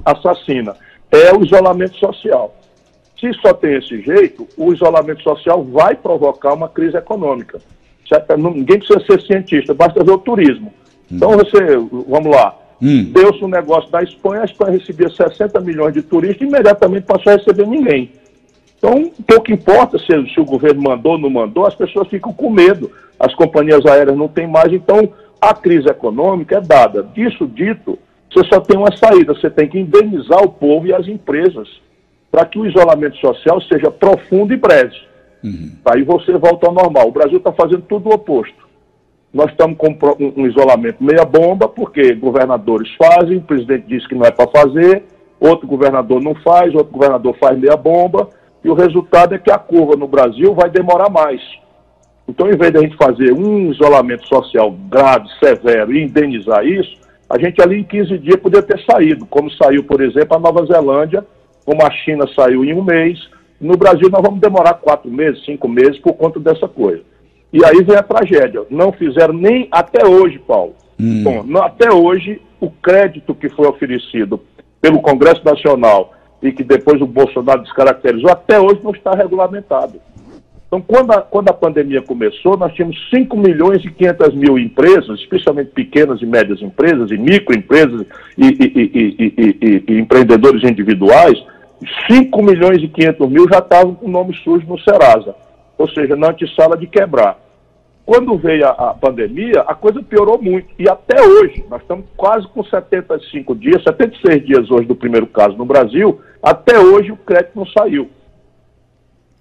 assassina: 0.05 0.75
é 1.11 1.33
o 1.33 1.43
isolamento 1.43 1.95
social. 1.97 2.55
Se 3.19 3.33
só 3.41 3.53
tem 3.53 3.75
esse 3.75 4.01
jeito, 4.01 4.47
o 4.57 4.71
isolamento 4.71 5.23
social 5.23 5.63
vai 5.63 5.95
provocar 5.95 6.53
uma 6.53 6.69
crise 6.69 6.97
econômica. 6.97 7.59
Certo? 8.07 8.37
Ninguém 8.37 8.79
precisa 8.79 8.99
ser 9.05 9.21
cientista, 9.21 9.73
basta 9.73 10.03
ver 10.03 10.11
o 10.11 10.17
turismo. 10.17 10.71
Então 11.11 11.31
você, 11.31 11.57
vamos 12.07 12.35
lá, 12.35 12.55
hum. 12.81 13.11
deu-se 13.11 13.43
um 13.43 13.47
negócio 13.47 13.89
da 13.89 14.03
Espanha, 14.03 14.41
a 14.41 14.45
Espanha 14.45 14.77
recebia 14.77 15.09
60 15.09 15.59
milhões 15.61 15.93
de 15.93 16.01
turistas 16.01 16.41
e 16.41 16.49
imediatamente 16.49 17.05
passou 17.05 17.33
a 17.33 17.37
receber 17.37 17.65
ninguém. 17.65 18.11
Então, 18.77 19.11
pouco 19.25 19.51
importa 19.51 19.97
se, 19.97 20.05
se 20.33 20.39
o 20.39 20.45
governo 20.45 20.81
mandou 20.81 21.13
ou 21.13 21.17
não 21.17 21.29
mandou, 21.29 21.65
as 21.65 21.75
pessoas 21.75 22.07
ficam 22.07 22.31
com 22.31 22.49
medo, 22.49 22.91
as 23.19 23.33
companhias 23.33 23.85
aéreas 23.85 24.15
não 24.15 24.27
têm 24.27 24.47
mais, 24.47 24.71
então 24.71 25.11
a 25.41 25.53
crise 25.53 25.87
econômica 25.87 26.57
é 26.57 26.61
dada. 26.61 27.03
Disso 27.03 27.47
dito, 27.47 27.97
você 28.31 28.47
só 28.47 28.59
tem 28.59 28.77
uma 28.77 28.95
saída, 28.95 29.33
você 29.33 29.49
tem 29.49 29.67
que 29.67 29.79
indenizar 29.79 30.43
o 30.43 30.49
povo 30.49 30.87
e 30.87 30.93
as 30.93 31.07
empresas 31.07 31.67
para 32.31 32.45
que 32.45 32.59
o 32.59 32.65
isolamento 32.65 33.17
social 33.17 33.59
seja 33.61 33.89
profundo 33.89 34.53
e 34.53 34.57
breve. 34.57 34.95
Uhum. 35.43 35.71
Aí 35.85 36.03
você 36.03 36.37
volta 36.37 36.67
ao 36.67 36.73
normal. 36.73 37.07
O 37.07 37.11
Brasil 37.11 37.37
está 37.37 37.51
fazendo 37.51 37.81
tudo 37.83 38.09
o 38.09 38.13
oposto. 38.13 38.67
Nós 39.33 39.51
estamos 39.51 39.77
com 39.77 39.95
um 40.19 40.45
isolamento 40.47 41.03
meia 41.03 41.25
bomba, 41.25 41.67
porque 41.67 42.13
governadores 42.13 42.89
fazem, 42.95 43.37
o 43.37 43.41
presidente 43.41 43.85
diz 43.87 44.07
que 44.07 44.15
não 44.15 44.25
é 44.25 44.31
para 44.31 44.47
fazer, 44.47 45.03
outro 45.39 45.67
governador 45.67 46.21
não 46.21 46.33
faz, 46.35 46.73
outro 46.73 46.93
governador 46.93 47.35
faz 47.39 47.57
meia 47.57 47.75
bomba, 47.75 48.29
e 48.67 48.69
o 48.69 48.73
resultado 48.73 49.33
é 49.33 49.39
que 49.39 49.49
a 49.49 49.57
curva 49.57 49.95
no 49.95 50.09
Brasil 50.09 50.53
vai 50.53 50.69
demorar 50.69 51.09
mais. 51.09 51.41
Então, 52.27 52.49
em 52.51 52.57
vez 52.57 52.69
de 52.69 52.77
a 52.77 52.81
gente 52.81 52.97
fazer 52.97 53.31
um 53.31 53.71
isolamento 53.71 54.27
social 54.27 54.69
grave, 54.89 55.25
severo 55.39 55.93
e 55.93 56.03
indenizar 56.03 56.65
isso, 56.65 56.97
a 57.29 57.39
gente 57.39 57.61
ali 57.61 57.79
em 57.79 57.85
15 57.85 58.17
dias 58.17 58.35
poderia 58.35 58.67
ter 58.67 58.83
saído, 58.83 59.25
como 59.25 59.49
saiu, 59.51 59.85
por 59.85 60.01
exemplo, 60.01 60.35
a 60.35 60.39
Nova 60.39 60.65
Zelândia, 60.65 61.25
como 61.63 61.81
a 61.81 61.89
China 61.91 62.25
saiu 62.35 62.65
em 62.65 62.73
um 62.73 62.83
mês, 62.83 63.17
no 63.59 63.77
Brasil 63.77 64.09
nós 64.09 64.21
vamos 64.21 64.41
demorar 64.41 64.73
quatro 64.73 65.09
meses, 65.09 65.45
cinco 65.45 65.69
meses 65.69 65.97
por 65.99 66.15
conta 66.15 66.37
dessa 66.37 66.67
coisa. 66.67 67.03
E 67.53 67.63
aí 67.63 67.81
vem 67.85 67.95
a 67.95 68.03
tragédia. 68.03 68.63
Não 68.69 68.91
fizeram 68.91 69.33
nem 69.33 69.69
até 69.71 70.05
hoje, 70.05 70.39
Paulo. 70.39 70.75
Hum. 70.99 71.23
Bom, 71.23 71.43
não, 71.45 71.63
até 71.63 71.89
hoje, 71.89 72.41
o 72.59 72.69
crédito 72.69 73.33
que 73.33 73.47
foi 73.47 73.65
oferecido 73.65 74.41
pelo 74.81 75.01
Congresso 75.01 75.41
Nacional 75.45 76.16
e 76.41 76.51
que 76.51 76.63
depois 76.63 77.01
o 77.01 77.07
Bolsonaro 77.07 77.63
descaracterizou, 77.63 78.29
até 78.29 78.59
hoje 78.59 78.81
não 78.83 78.91
está 78.91 79.11
regulamentado. 79.11 79.99
Então, 80.67 80.81
quando 80.81 81.11
a, 81.11 81.21
quando 81.21 81.49
a 81.49 81.53
pandemia 81.53 82.01
começou, 82.01 82.57
nós 82.57 82.73
tínhamos 82.73 82.97
5 83.09 83.37
milhões 83.37 83.83
e 83.85 83.89
500 83.89 84.35
mil 84.35 84.59
empresas, 84.59 85.19
especialmente 85.21 85.71
pequenas 85.71 86.21
e 86.21 86.25
médias 86.25 86.61
empresas, 86.61 87.09
e 87.09 87.17
microempresas 87.17 88.05
e, 88.37 88.45
e, 88.45 89.51
e, 89.55 89.83
e 89.87 89.99
empreendedores 89.99 90.69
individuais, 90.69 91.41
5 92.11 92.43
milhões 92.43 92.83
e 92.83 92.87
500 92.89 93.29
mil 93.29 93.47
já 93.49 93.59
estavam 93.59 93.95
com 93.95 94.07
o 94.07 94.11
nome 94.11 94.35
sujo 94.43 94.67
no 94.67 94.77
Serasa, 94.79 95.33
ou 95.77 95.87
seja, 95.89 96.17
na 96.17 96.31
antessala 96.31 96.75
de 96.75 96.85
quebrar. 96.85 97.39
Quando 98.07 98.37
veio 98.37 98.65
a, 98.65 98.69
a, 98.69 98.93
pandemia, 98.93 99.65
a 99.67 99.75
coisa 99.75 100.01
piorou 100.01 100.41
muito. 100.41 100.69
E 100.79 100.87
até 100.87 101.21
hoje, 101.21 101.65
nós 101.69 101.81
estamos 101.81 102.05
quase 102.15 102.47
com 102.47 102.63
75 102.63 103.53
dias, 103.53 103.83
76 103.83 104.45
dias 104.45 104.71
hoje 104.71 104.87
do 104.87 104.95
primeiro 104.95 105.27
caso 105.27 105.57
no 105.57 105.65
Brasil, 105.65 106.21
até 106.41 106.79
hoje 106.79 107.11
o 107.11 107.17
crédito 107.17 107.51
não 107.53 107.65
saiu. 107.65 108.09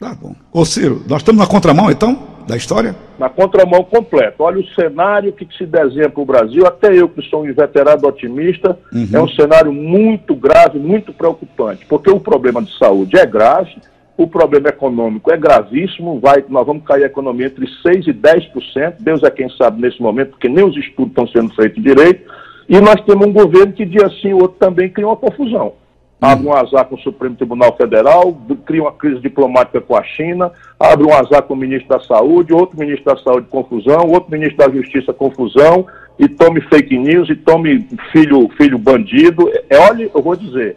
Tá 0.01 0.17
bom. 0.21 0.35
Ô 0.53 0.65
Ciro, 0.65 1.01
nós 1.09 1.19
estamos 1.19 1.41
na 1.41 1.47
contramão 1.47 1.93
então 1.93 2.19
da 2.45 2.57
história? 2.57 2.97
Na 3.21 3.29
contramão 3.29 3.85
completa. 3.85 4.35
Olha 4.41 4.59
o 4.59 4.67
cenário 4.71 5.33
que 5.33 5.47
se 5.57 5.65
desenha 5.65 6.11
para 6.11 6.23
o 6.23 6.27
Brasil, 6.27 6.67
até 6.67 6.93
eu 6.93 7.09
que 7.09 7.23
sou 7.31 7.43
um 7.43 7.49
inveterado 7.49 8.05
otimista, 8.05 8.77
uhum. 8.93 9.09
é 9.13 9.23
um 9.23 9.29
cenário 9.29 9.73
muito 9.73 10.35
grave, 10.35 10.77
muito 10.77 11.13
preocupante, 11.13 11.87
porque 11.87 12.11
o 12.11 12.19
problema 12.19 12.61
de 12.61 12.77
saúde 12.77 13.17
é 13.17 13.25
grave, 13.25 13.77
o 14.17 14.27
problema 14.27 14.69
econômico 14.69 15.31
é 15.31 15.37
gravíssimo, 15.37 16.19
vai, 16.19 16.43
nós 16.49 16.67
vamos 16.67 16.85
cair 16.85 17.05
a 17.05 17.07
economia 17.07 17.47
entre 17.47 17.67
6% 17.67 18.07
e 18.07 18.15
10%, 18.15 18.97
Deus 18.99 19.23
é 19.23 19.31
quem 19.31 19.49
sabe 19.51 19.81
nesse 19.81 20.01
momento, 20.01 20.31
porque 20.31 20.49
nem 20.49 20.65
os 20.65 20.77
estudos 20.77 21.11
estão 21.11 21.27
sendo 21.29 21.55
feitos 21.55 21.83
direito, 21.83 22.31
e 22.69 22.81
nós 22.81 23.01
temos 23.03 23.27
um 23.27 23.33
governo 23.33 23.73
que 23.73 23.85
dia 23.85 24.09
sim 24.23 24.33
o 24.33 24.39
outro 24.39 24.57
também 24.59 24.89
cria 24.89 25.07
uma 25.07 25.17
confusão. 25.17 25.75
Abre 26.21 26.47
um 26.47 26.53
azar 26.55 26.87
com 26.87 26.95
o 26.95 27.01
Supremo 27.01 27.37
Tribunal 27.37 27.77
Federal, 27.77 28.35
cria 28.65 28.83
uma 28.83 28.93
crise 28.93 29.21
diplomática 29.21 29.83
com 29.83 29.95
a 29.95 30.03
China, 30.03 30.51
abre 30.81 31.07
um 31.07 31.13
azar 31.13 31.43
com 31.43 31.53
o 31.53 31.57
ministro 31.57 31.91
da 31.91 32.01
Saúde, 32.01 32.55
outro 32.55 32.79
ministro 32.79 33.15
da 33.15 33.21
Saúde 33.23 33.49
confusão, 33.49 34.09
outro 34.09 34.31
ministro 34.31 34.57
da 34.57 34.75
Justiça 34.75 35.13
confusão, 35.13 35.87
e 36.19 36.27
tome 36.27 36.63
fake 36.63 36.97
news, 36.97 37.29
e 37.29 37.37
tome 37.37 37.87
filho, 38.13 38.49
filho 38.57 38.79
bandido. 38.79 39.51
É, 39.69 39.79
olha, 39.79 40.11
eu 40.13 40.23
vou 40.23 40.35
dizer, 40.35 40.77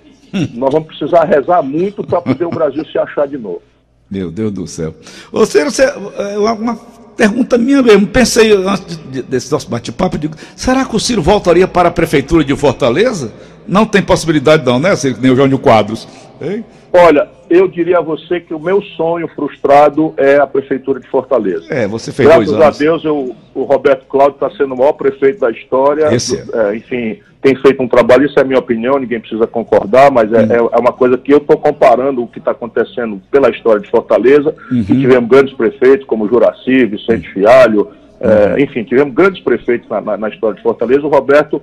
nós 0.54 0.74
vamos 0.74 0.88
precisar 0.88 1.26
rezar 1.26 1.62
muito 1.62 2.04
para 2.04 2.22
poder 2.22 2.46
o 2.46 2.50
Brasil 2.50 2.86
se 2.86 2.98
achar 2.98 3.28
de 3.28 3.38
novo. 3.38 3.62
Meu 4.10 4.32
Deus 4.32 4.52
do 4.52 4.66
céu. 4.66 4.94
Ô, 5.32 5.46
Ciro, 5.46 5.70
você, 5.70 5.84
é, 5.84 6.38
uma 6.38 6.76
pergunta 7.16 7.58
minha 7.58 7.84
mesmo. 7.84 8.08
Pensei 8.08 8.54
antes 8.54 8.98
desse 9.28 9.52
nosso 9.52 9.70
bate-papo, 9.70 10.18
digo, 10.18 10.36
será 10.56 10.86
que 10.86 10.96
o 10.96 11.00
Ciro 11.00 11.22
voltaria 11.22 11.68
para 11.68 11.90
a 11.90 11.92
prefeitura 11.92 12.44
de 12.44 12.56
Fortaleza? 12.56 13.32
Não 13.68 13.86
tem 13.86 14.02
possibilidade 14.02 14.66
não, 14.66 14.80
né, 14.80 14.96
Ciro? 14.96 15.18
Nem 15.22 15.32
o 15.32 15.36
Jânio 15.36 15.60
Quadros. 15.60 16.08
Hein? 16.42 16.66
Olha, 16.92 17.28
eu 17.50 17.68
diria 17.68 18.00
a 18.00 18.02
você 18.02 18.40
que 18.40 18.54
o 18.54 18.60
meu 18.60 18.82
sonho 18.82 19.28
frustrado 19.36 20.14
é 20.18 20.38
a 20.38 20.48
Prefeitura 20.48 21.00
de 21.00 21.08
Fortaleza. 21.08 21.66
É, 21.70 21.88
você 21.88 22.12
fez 22.12 22.28
Graças 22.28 22.48
dois 22.48 22.62
anos. 22.62 22.76
a 22.76 22.80
Deus, 22.80 23.06
eu, 23.06 23.36
o 23.54 23.64
Roberto 23.64 24.06
Cláudio 24.08 24.36
está 24.36 24.50
sendo 24.58 24.74
o 24.74 24.78
maior 24.78 24.94
prefeito 24.94 25.40
da 25.40 25.52
história. 25.52 26.14
Esse 26.14 26.38
é. 26.38 26.46
É, 26.54 26.76
enfim, 26.76 27.20
tem 27.42 27.56
feito 27.56 27.82
um 27.82 27.88
trabalho, 27.88 28.26
isso 28.26 28.38
é 28.38 28.42
a 28.42 28.46
minha 28.46 28.60
opinião, 28.60 29.00
ninguém 29.00 29.20
precisa 29.20 29.48
concordar, 29.48 30.12
mas 30.12 30.32
é, 30.34 30.62
uhum. 30.62 30.70
é 30.74 30.78
uma 30.78 30.92
coisa 30.92 31.18
que 31.18 31.32
eu 31.32 31.38
estou 31.38 31.58
comparando 31.58 32.22
o 32.22 32.28
que 32.28 32.40
está 32.40 32.52
acontecendo 32.52 33.22
pela 33.32 33.50
história 33.50 33.82
de 33.82 33.90
Fortaleza, 33.90 34.54
uhum. 34.72 34.84
que 34.84 35.00
tivemos 35.00 35.30
grandes 35.30 35.54
prefeitos 35.54 36.06
como 36.06 36.28
Juraci, 36.28 36.86
Vicente 36.86 37.28
uhum. 37.28 37.34
Fialho, 37.34 37.88
é, 38.20 38.62
enfim, 38.62 38.84
tivemos 38.84 39.14
grandes 39.14 39.42
prefeitos 39.42 39.88
na, 39.90 40.02
na, 40.02 40.18
na 40.18 40.30
história 40.30 40.58
de 40.58 40.62
Fortaleza. 40.62 41.02
O 41.06 41.10
Roberto 41.10 41.62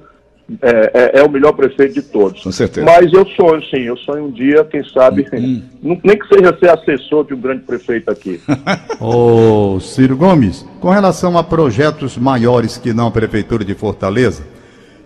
é, 0.63 0.71
é, 0.95 1.21
é, 1.21 1.23
o 1.23 1.31
melhor 1.31 1.53
prefeito 1.53 1.95
de 1.95 2.03
todos. 2.03 2.43
Com 2.43 2.53
certeza. 2.53 2.87
Mas 2.87 3.13
eu 3.13 3.27
sonho, 3.27 3.63
sim, 3.65 3.83
eu 3.83 3.97
sonho 3.99 4.27
um 4.27 4.31
dia, 4.31 4.65
quem 4.65 4.83
sabe, 4.85 5.27
hum. 5.35 6.01
nem 6.03 6.19
que 6.19 6.27
seja 6.29 6.57
ser 6.59 6.71
assessor 6.71 7.27
de 7.27 7.35
um 7.35 7.41
grande 7.41 7.65
prefeito 7.65 8.11
aqui. 8.11 8.41
Ô 8.99 9.79
Ciro 9.81 10.17
Gomes, 10.17 10.65
com 10.81 10.89
relação 10.89 11.37
a 11.37 11.45
projetos 11.45 12.17
maiores 12.17 12.79
que 12.79 12.95
não 12.95 13.09
a 13.09 13.11
Prefeitura 13.11 13.65
de 13.65 13.75
Fortaleza, 13.75 14.45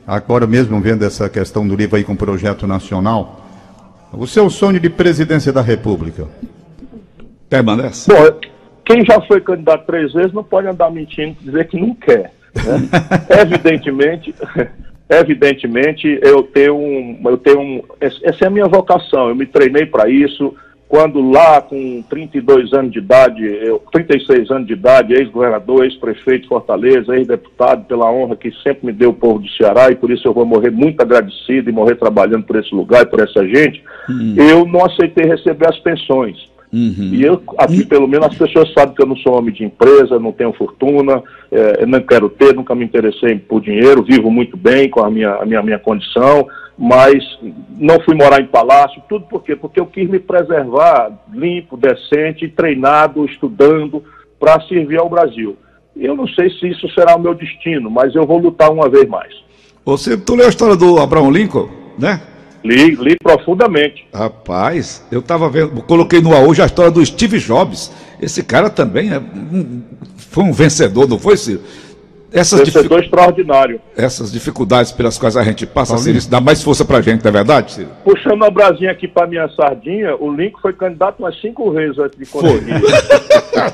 agora 0.07 0.47
mesmo 0.47 0.81
vendo 0.81 1.05
essa 1.05 1.29
questão 1.29 1.67
do 1.67 1.77
livro 1.77 1.97
aí 1.97 2.05
com 2.05 2.17
projeto 2.17 2.67
nacional, 2.67 3.47
o 4.13 4.27
seu 4.27 4.51
sonho 4.51 4.81
de 4.81 4.91
presidência 4.91 5.53
da 5.53 5.63
República? 5.63 6.27
Permanece? 7.49 8.11
Bom, 8.13 8.41
quem 8.85 9.05
já 9.05 9.21
foi 9.23 9.41
candidato 9.41 9.87
três 9.87 10.13
vezes 10.13 10.33
não 10.33 10.43
pode 10.43 10.67
andar 10.67 10.91
mentindo 10.91 11.37
e 11.41 11.45
dizer 11.45 11.69
que 11.69 11.79
não 11.79 11.95
quer. 11.95 12.33
Né? 12.55 12.89
Evidentemente. 13.41 14.35
Evidentemente, 15.11 16.21
eu 16.23 16.45
tenho 16.45 16.77
um, 16.77 17.21
eu 17.25 17.37
tenho 17.37 17.61
um, 17.61 17.83
essa 18.01 18.45
é 18.45 18.47
a 18.47 18.51
minha 18.51 18.69
vocação. 18.69 19.29
Eu 19.29 19.35
me 19.35 19.45
treinei 19.45 19.85
para 19.85 20.09
isso. 20.09 20.55
Quando 20.91 21.21
lá 21.31 21.63
com 21.63 22.03
32 22.11 22.73
anos 22.73 22.91
de 22.91 22.99
idade, 22.99 23.47
eu, 23.47 23.81
36 23.93 24.51
anos 24.51 24.67
de 24.67 24.73
idade, 24.73 25.15
ex-governador, 25.15 25.85
ex-prefeito 25.85 26.43
de 26.43 26.49
Fortaleza, 26.49 27.17
ex-deputado, 27.17 27.85
pela 27.85 28.11
honra 28.11 28.35
que 28.35 28.51
sempre 28.65 28.87
me 28.87 28.93
deu 28.93 29.11
o 29.11 29.15
povo 29.15 29.39
do 29.39 29.49
Ceará, 29.51 29.93
e 29.93 29.95
por 29.95 30.11
isso 30.11 30.27
eu 30.27 30.35
vou 30.35 30.45
morrer 30.45 30.73
muito 30.73 31.01
agradecido 31.01 31.71
e 31.71 31.73
morrer 31.73 31.95
trabalhando 31.95 32.43
por 32.43 32.57
esse 32.57 32.75
lugar 32.75 33.03
e 33.03 33.07
por 33.07 33.21
essa 33.21 33.47
gente, 33.47 33.81
hum. 34.11 34.35
eu 34.37 34.67
não 34.67 34.85
aceitei 34.85 35.27
receber 35.27 35.69
as 35.69 35.79
pensões. 35.79 36.51
Uhum. 36.73 37.11
E 37.13 37.23
eu, 37.23 37.41
aqui 37.59 37.85
pelo 37.85 38.09
menos, 38.09 38.27
as 38.27 38.35
pessoas 38.37 38.73
sabem 38.73 38.95
que 38.95 39.03
eu 39.03 39.07
não 39.07 39.17
sou 39.17 39.39
homem 39.39 39.55
de 39.55 39.65
empresa, 39.65 40.19
não 40.19 40.33
tenho 40.33 40.53
fortuna, 40.53 41.23
é, 41.51 41.87
não 41.87 42.01
quero 42.01 42.29
ter, 42.29 42.55
nunca 42.55 42.75
me 42.75 42.85
interessei 42.85 43.37
por 43.37 43.61
dinheiro, 43.61 44.03
vivo 44.03 44.31
muito 44.31 44.57
bem 44.57 44.89
com 44.89 45.05
a 45.05 45.11
minha, 45.11 45.35
a 45.35 45.47
minha, 45.47 45.63
minha 45.63 45.79
condição, 45.79 46.49
mas 46.81 47.23
não 47.77 48.01
fui 48.01 48.15
morar 48.15 48.41
em 48.41 48.47
palácio, 48.47 49.03
tudo 49.07 49.27
por 49.27 49.43
quê? 49.43 49.55
Porque 49.55 49.79
eu 49.79 49.85
quis 49.85 50.09
me 50.09 50.19
preservar 50.19 51.13
limpo, 51.31 51.77
decente, 51.77 52.49
treinado, 52.49 53.27
estudando, 53.27 54.03
para 54.39 54.59
servir 54.63 54.99
ao 54.99 55.11
Brasil. 55.11 55.59
Eu 55.95 56.17
não 56.17 56.27
sei 56.27 56.49
se 56.49 56.69
isso 56.69 56.89
será 56.95 57.15
o 57.17 57.21
meu 57.21 57.35
destino, 57.35 57.91
mas 57.91 58.15
eu 58.15 58.27
vou 58.27 58.39
lutar 58.39 58.73
uma 58.73 58.89
vez 58.89 59.07
mais. 59.07 59.31
Você, 59.85 60.17
tu 60.17 60.35
leu 60.35 60.47
a 60.47 60.49
história 60.49 60.75
do 60.75 60.99
Abraão 60.99 61.31
Lincoln, 61.31 61.69
né? 61.99 62.23
Li, 62.65 62.95
li 62.95 63.17
profundamente. 63.23 64.07
Rapaz, 64.15 65.07
eu 65.13 65.21
estava 65.21 65.51
vendo, 65.51 65.83
coloquei 65.83 66.23
no 66.23 66.35
hoje 66.35 66.63
a 66.63 66.67
história 66.67 66.91
do 66.91 67.05
Steve 67.05 67.39
Jobs. 67.39 67.93
Esse 68.23 68.43
cara 68.43 68.71
também 68.71 69.13
é 69.13 69.19
um, 69.19 69.83
foi 70.17 70.45
um 70.45 70.53
vencedor, 70.53 71.07
não 71.07 71.19
foi, 71.19 71.37
Ciro? 71.37 71.61
Essas 72.33 72.61
vencedor 72.61 72.83
dific... 72.83 73.05
extraordinário. 73.05 73.81
Essas 73.97 74.31
dificuldades 74.31 74.93
pelas 74.93 75.19
quais 75.19 75.37
a 75.37 75.43
gente 75.43 75.67
passa, 75.67 75.99
Ciro, 75.99 76.19
isso 76.19 76.31
dá 76.31 76.41
mais 76.41 76.63
força 76.63 76.85
pra 76.85 77.01
gente, 77.01 77.25
não 77.25 77.29
é 77.29 77.33
verdade, 77.33 77.73
Ciro? 77.73 77.89
Puxando 78.05 78.45
a 78.45 78.51
brasinha 78.51 78.91
aqui 78.91 79.09
pra 79.09 79.27
minha 79.27 79.49
sardinha, 79.49 80.15
o 80.17 80.33
Lincoln 80.33 80.61
foi 80.61 80.73
candidato 80.73 81.19
umas 81.19 81.39
cinco 81.41 81.71
vezes 81.73 81.99
antes 81.99 82.19
de 82.19 82.27
conseguir. 82.27 82.75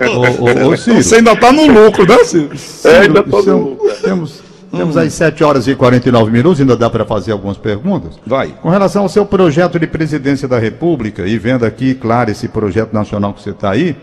ô, 0.09 0.69
ô, 0.69 0.73
ô, 0.73 0.77
Ciro. 0.77 1.03
Você 1.03 1.17
ainda 1.17 1.33
está 1.33 1.53
no 1.53 1.67
lucro, 1.67 2.07
né, 2.07 2.25
Ciro? 2.25 2.51
É, 2.85 2.99
ainda 3.01 3.23
tô 3.23 3.43
no 3.43 3.59
lucro. 3.59 3.95
Temos 4.03 4.47
temos 4.77 4.97
aí 4.97 5.11
7 5.11 5.43
horas 5.43 5.69
e 5.69 5.75
49 5.75 6.31
minutos, 6.31 6.61
ainda 6.61 6.77
dá 6.77 6.91
para 6.91 7.05
fazer 7.05 7.33
algumas 7.33 7.57
perguntas. 7.57 8.19
Vai. 8.27 8.49
Com 8.61 8.69
relação 8.69 9.03
ao 9.03 9.09
seu 9.09 9.25
projeto 9.25 9.79
de 9.79 9.87
presidência 9.87 10.47
da 10.47 10.59
República, 10.59 11.27
e 11.27 11.39
vendo 11.39 11.65
aqui, 11.65 11.95
claro, 11.95 12.31
esse 12.31 12.49
projeto 12.49 12.93
nacional 12.93 13.33
que 13.33 13.43
você 13.43 13.51
está 13.51 13.71
aí, 13.71 13.97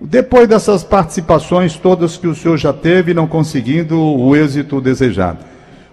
depois 0.00 0.46
dessas 0.48 0.84
participações 0.84 1.76
todas 1.76 2.16
que 2.16 2.26
o 2.26 2.34
senhor 2.34 2.56
já 2.56 2.72
teve, 2.72 3.14
não 3.14 3.26
conseguindo 3.26 3.98
o 3.98 4.36
êxito 4.36 4.80
desejado, 4.80 5.38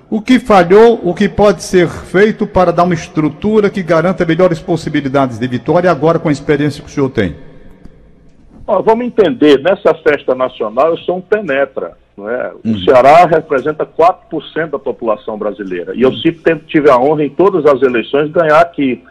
o 0.09 0.21
que 0.21 0.39
falhou, 0.39 0.99
o 1.03 1.13
que 1.13 1.27
pode 1.27 1.63
ser 1.63 1.87
feito 1.87 2.45
para 2.45 2.71
dar 2.71 2.83
uma 2.83 2.93
estrutura 2.93 3.69
que 3.69 3.81
garanta 3.81 4.25
melhores 4.25 4.59
possibilidades 4.59 5.39
de 5.39 5.47
vitória 5.47 5.89
agora 5.89 6.19
com 6.19 6.29
a 6.29 6.31
experiência 6.31 6.83
que 6.83 6.89
o 6.89 6.93
senhor 6.93 7.09
tem? 7.09 7.35
vamos 8.65 9.05
entender, 9.05 9.61
nessa 9.61 9.93
festa 9.95 10.33
nacional 10.33 10.89
eu 10.89 10.97
sou 10.99 11.17
um 11.17 11.21
penetra. 11.21 11.97
Não 12.15 12.29
é? 12.29 12.51
Uhum. 12.63 12.73
O 12.73 12.79
Ceará 12.79 13.25
representa 13.25 13.85
4% 13.85 14.69
da 14.69 14.79
população 14.79 15.37
brasileira. 15.37 15.93
E 15.95 16.01
eu 16.01 16.13
sempre 16.17 16.65
tive 16.67 16.89
a 16.89 16.97
honra 16.97 17.25
em 17.25 17.29
todas 17.29 17.65
as 17.65 17.81
eleições 17.81 18.31
ganhar 18.31 18.59
aqui. 18.59 19.03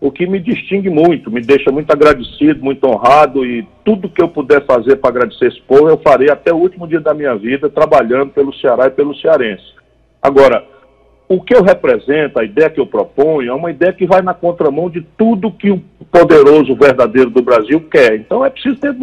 O 0.00 0.10
que 0.10 0.26
me 0.26 0.38
distingue 0.38 0.88
muito, 0.88 1.30
me 1.30 1.40
deixa 1.40 1.72
muito 1.72 1.90
agradecido, 1.90 2.62
muito 2.62 2.86
honrado 2.86 3.44
e 3.44 3.66
tudo 3.84 4.08
que 4.08 4.22
eu 4.22 4.28
puder 4.28 4.64
fazer 4.64 4.96
para 4.96 5.10
agradecer 5.10 5.48
esse 5.48 5.60
povo, 5.62 5.88
eu 5.88 5.98
farei 5.98 6.30
até 6.30 6.52
o 6.52 6.56
último 6.56 6.86
dia 6.86 7.00
da 7.00 7.12
minha 7.12 7.36
vida, 7.36 7.68
trabalhando 7.68 8.30
pelo 8.30 8.54
Ceará 8.54 8.86
e 8.86 8.90
pelo 8.90 9.14
cearense. 9.16 9.74
Agora, 10.22 10.64
o 11.28 11.40
que 11.40 11.54
eu 11.54 11.62
represento, 11.62 12.38
a 12.38 12.44
ideia 12.44 12.70
que 12.70 12.80
eu 12.80 12.86
proponho, 12.86 13.50
é 13.50 13.54
uma 13.54 13.70
ideia 13.70 13.92
que 13.92 14.06
vai 14.06 14.22
na 14.22 14.34
contramão 14.34 14.90
de 14.90 15.00
tudo 15.16 15.52
que 15.52 15.70
o 15.70 15.82
poderoso 16.10 16.74
verdadeiro 16.74 17.30
do 17.30 17.42
Brasil 17.42 17.80
quer. 17.90 18.16
Então 18.16 18.44
é 18.44 18.50
preciso 18.50 18.76
ter 18.76 18.94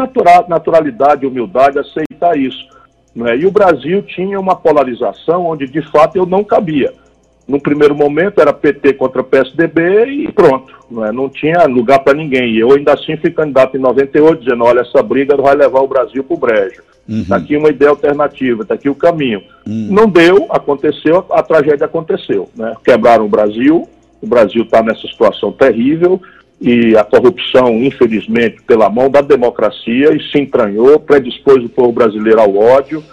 naturalidade, 0.48 1.26
humildade, 1.26 1.80
aceitar 1.80 2.38
isso. 2.38 2.68
Né? 3.16 3.38
E 3.38 3.46
o 3.46 3.52
Brasil 3.52 4.02
tinha 4.04 4.40
uma 4.40 4.56
polarização 4.56 5.46
onde, 5.46 5.68
de 5.68 5.82
fato, 5.92 6.16
eu 6.16 6.26
não 6.26 6.44
cabia. 6.44 6.94
No 7.48 7.60
primeiro 7.60 7.96
momento 7.96 8.40
era 8.40 8.54
PT 8.54 8.94
contra 8.94 9.24
PSDB 9.24 10.06
e 10.06 10.32
pronto, 10.32 10.74
não, 10.90 11.06
é? 11.06 11.12
não 11.12 11.28
tinha 11.28 11.66
lugar 11.66 12.00
para 12.00 12.14
ninguém. 12.14 12.54
E 12.54 12.60
eu 12.60 12.72
ainda 12.72 12.94
assim 12.94 13.18
fui 13.18 13.32
candidato 13.32 13.76
em 13.76 13.80
98, 13.80 14.44
dizendo: 14.44 14.64
olha, 14.64 14.82
essa 14.82 15.02
briga 15.04 15.36
vai 15.36 15.56
levar 15.56 15.82
o 15.82 15.88
Brasil 15.88 16.24
para 16.24 16.36
o 16.36 16.40
brejo. 16.40 16.82
Está 17.10 17.36
uhum. 17.36 17.42
aqui 17.42 17.58
uma 17.58 17.70
ideia 17.70 17.90
alternativa, 17.90 18.62
está 18.62 18.76
aqui 18.76 18.88
o 18.88 18.96
caminho. 18.96 19.42
Uhum. 19.68 19.88
Não 19.92 20.08
deu, 20.08 20.48
aconteceu, 20.50 21.26
a 21.32 21.44
tragédia 21.44 21.86
aconteceu. 21.86 22.48
Né? 22.56 22.74
Quebraram 22.86 23.26
o 23.26 23.30
Brasil, 23.30 23.88
o 24.22 24.28
Brasil 24.28 24.64
está 24.64 24.82
nessa 24.82 25.06
situação 25.08 25.52
terrível, 25.52 26.22
e 26.62 26.96
a 26.96 27.04
corrupção, 27.04 27.74
infelizmente, 27.84 28.62
pela 28.68 28.88
mão 28.88 29.10
da 29.10 29.20
democracia 29.20 30.14
e 30.16 30.22
se 30.32 30.40
entranhou, 30.40 31.00
predispôs 31.00 31.66
o 31.66 31.70
povo 31.70 31.92
brasileiro 31.92 32.40
ao 32.40 32.56
ódio, 32.56 33.04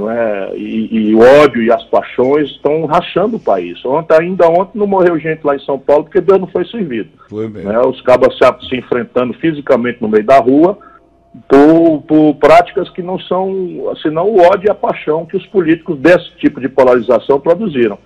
não 0.00 0.10
é? 0.10 0.56
E, 0.56 0.88
e, 0.90 1.14
o 1.14 1.20
ódio 1.20 1.62
e 1.62 1.70
as 1.70 1.84
paixões 1.84 2.50
estão 2.50 2.86
rachando 2.86 3.36
o 3.36 3.40
país. 3.40 3.84
Ontem, 3.84 4.16
ainda 4.18 4.48
ontem 4.48 4.78
não 4.78 4.86
morreu 4.86 5.18
gente 5.18 5.44
lá 5.44 5.54
em 5.54 5.60
São 5.60 5.78
Paulo 5.78 6.04
porque 6.04 6.20
Deus 6.20 6.40
não 6.40 6.46
foi 6.46 6.64
servido. 6.66 7.10
Foi 7.28 7.48
mesmo. 7.48 7.70
Né? 7.70 7.78
Os 7.80 8.00
cabas 8.00 8.36
se, 8.36 8.68
se 8.68 8.76
enfrentando 8.76 9.34
fisicamente 9.34 10.00
no 10.00 10.08
meio 10.08 10.24
da 10.24 10.38
rua 10.38 10.78
por, 11.46 12.02
por 12.02 12.34
práticas 12.36 12.88
que 12.90 13.02
não 13.02 13.18
são, 13.20 13.94
senão 14.02 14.28
o 14.28 14.40
ódio 14.40 14.68
e 14.68 14.70
a 14.70 14.74
paixão 14.74 15.26
que 15.26 15.36
os 15.36 15.46
políticos 15.46 15.98
desse 15.98 16.30
tipo 16.36 16.60
de 16.60 16.68
polarização 16.68 17.38
produziram. 17.38 17.98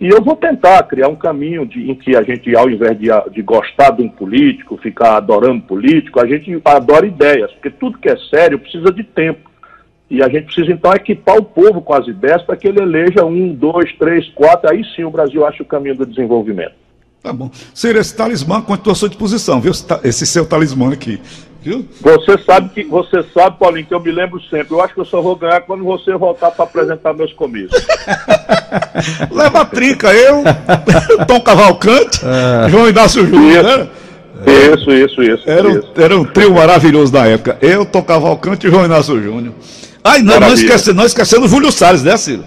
E 0.00 0.08
eu 0.08 0.20
vou 0.20 0.34
tentar 0.34 0.82
criar 0.84 1.06
um 1.06 1.14
caminho 1.14 1.64
de, 1.64 1.88
em 1.88 1.94
que 1.94 2.16
a 2.16 2.24
gente, 2.24 2.56
ao 2.56 2.68
invés 2.68 2.98
de, 2.98 3.08
de 3.30 3.42
gostar 3.42 3.90
de 3.90 4.02
um 4.02 4.08
político, 4.08 4.76
ficar 4.76 5.16
adorando 5.16 5.62
político, 5.62 6.18
a 6.18 6.26
gente 6.26 6.60
adora 6.64 7.06
ideias, 7.06 7.52
porque 7.52 7.70
tudo 7.70 7.98
que 7.98 8.08
é 8.08 8.16
sério 8.16 8.58
precisa 8.58 8.92
de 8.92 9.04
tempo. 9.04 9.51
E 10.12 10.22
a 10.22 10.28
gente 10.28 10.44
precisa, 10.44 10.70
então, 10.70 10.92
equipar 10.92 11.38
o 11.38 11.42
povo 11.42 11.80
com 11.80 11.94
as 11.94 12.06
ideias 12.06 12.42
para 12.42 12.54
que 12.54 12.68
ele 12.68 12.82
eleja 12.82 13.24
um, 13.24 13.54
dois, 13.54 13.90
três, 13.96 14.28
quatro, 14.34 14.70
aí 14.70 14.84
sim 14.94 15.04
o 15.04 15.10
Brasil 15.10 15.42
acha 15.46 15.62
o 15.62 15.66
caminho 15.66 15.94
do 15.94 16.04
desenvolvimento. 16.04 16.74
Tá 17.22 17.32
bom. 17.32 17.50
Ser 17.72 17.96
esse 17.96 18.14
talismã 18.14 18.60
continua 18.60 18.92
à 18.92 18.94
sua 18.94 19.08
disposição, 19.08 19.58
viu? 19.58 19.72
Esse 20.04 20.26
seu 20.26 20.44
talismã 20.44 20.92
aqui. 20.92 21.18
Viu? 21.62 21.88
Você 22.02 22.36
sabe 22.44 22.68
que 22.74 22.84
você 22.84 23.22
sabe, 23.32 23.56
Paulinho, 23.58 23.86
que 23.86 23.94
eu 23.94 24.00
me 24.00 24.10
lembro 24.10 24.38
sempre. 24.50 24.74
Eu 24.74 24.82
acho 24.82 24.92
que 24.92 25.00
eu 25.00 25.06
só 25.06 25.22
vou 25.22 25.34
ganhar 25.34 25.62
quando 25.62 25.82
você 25.82 26.14
voltar 26.14 26.50
para 26.50 26.64
apresentar 26.64 27.14
meus 27.14 27.32
comícios. 27.32 27.82
Leva 29.32 29.62
a 29.62 29.64
trinca, 29.64 30.12
eu, 30.12 30.42
Tom 31.26 31.40
Cavalcante, 31.40 32.20
é. 32.22 32.68
João 32.68 32.86
Inácio 32.86 33.26
Júnior, 33.26 33.64
né? 33.64 33.88
Isso, 34.74 34.90
isso, 34.90 35.22
isso. 35.22 35.48
Era, 35.48 35.70
isso. 35.70 35.90
era 35.96 36.18
um 36.18 36.24
trio 36.24 36.52
maravilhoso 36.52 37.10
da 37.10 37.26
época. 37.26 37.56
Eu, 37.62 37.86
Tom 37.86 38.02
Cavalcante 38.02 38.66
e 38.66 38.70
João 38.70 38.84
Inácio 38.84 39.22
Júnior. 39.22 39.54
Ai, 40.04 40.20
não, 40.22 40.40
não 40.40 40.52
esquecendo, 40.52 40.96
não 40.96 41.04
esquecendo 41.04 41.46
o 41.46 41.48
Júlio 41.48 41.70
Salles, 41.70 42.02
né, 42.02 42.16
Ciro? 42.16 42.44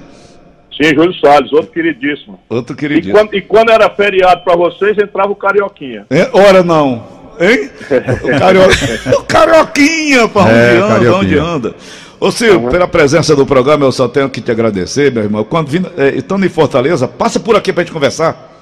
Sim, 0.76 0.94
Júlio 0.94 1.14
Salles, 1.20 1.54
outro 1.54 1.72
queridíssimo. 1.72 2.40
Outro 2.50 2.76
queridíssimo. 2.76 3.18
E 3.18 3.20
quando, 3.20 3.36
e 3.36 3.42
quando 3.42 3.70
era 3.72 3.90
feriado 3.90 4.44
para 4.44 4.56
vocês, 4.56 4.98
entrava 4.98 5.32
o 5.32 5.36
Carioquinha. 5.36 6.06
É, 6.10 6.30
ora 6.34 6.64
não. 6.64 7.04
Hein? 7.40 7.70
O, 8.24 8.40
cario... 8.40 8.62
o 9.18 9.24
Carioquinha, 9.24 10.28
para 10.28 10.42
onde 10.44 10.54
é, 10.54 10.78
anda, 10.78 11.16
onde 11.16 11.38
anda. 11.38 11.76
Ô 12.20 12.32
Ciro, 12.32 12.60
uhum. 12.60 12.70
pela 12.70 12.88
presença 12.88 13.36
do 13.36 13.46
programa, 13.46 13.86
eu 13.86 13.92
só 13.92 14.08
tenho 14.08 14.30
que 14.30 14.42
te 14.42 14.52
agradecer, 14.52 15.12
meu 15.12 15.24
irmão. 15.24 15.44
Quando 15.44 15.68
vindo, 15.68 15.92
é, 15.98 16.10
estando 16.10 16.46
em 16.46 16.50
Fortaleza, 16.50 17.08
passa 17.08 17.40
por 17.40 17.56
aqui 17.56 17.72
para 17.72 17.84
a 17.84 17.86
gente 17.86 17.94
conversar. 17.94 18.55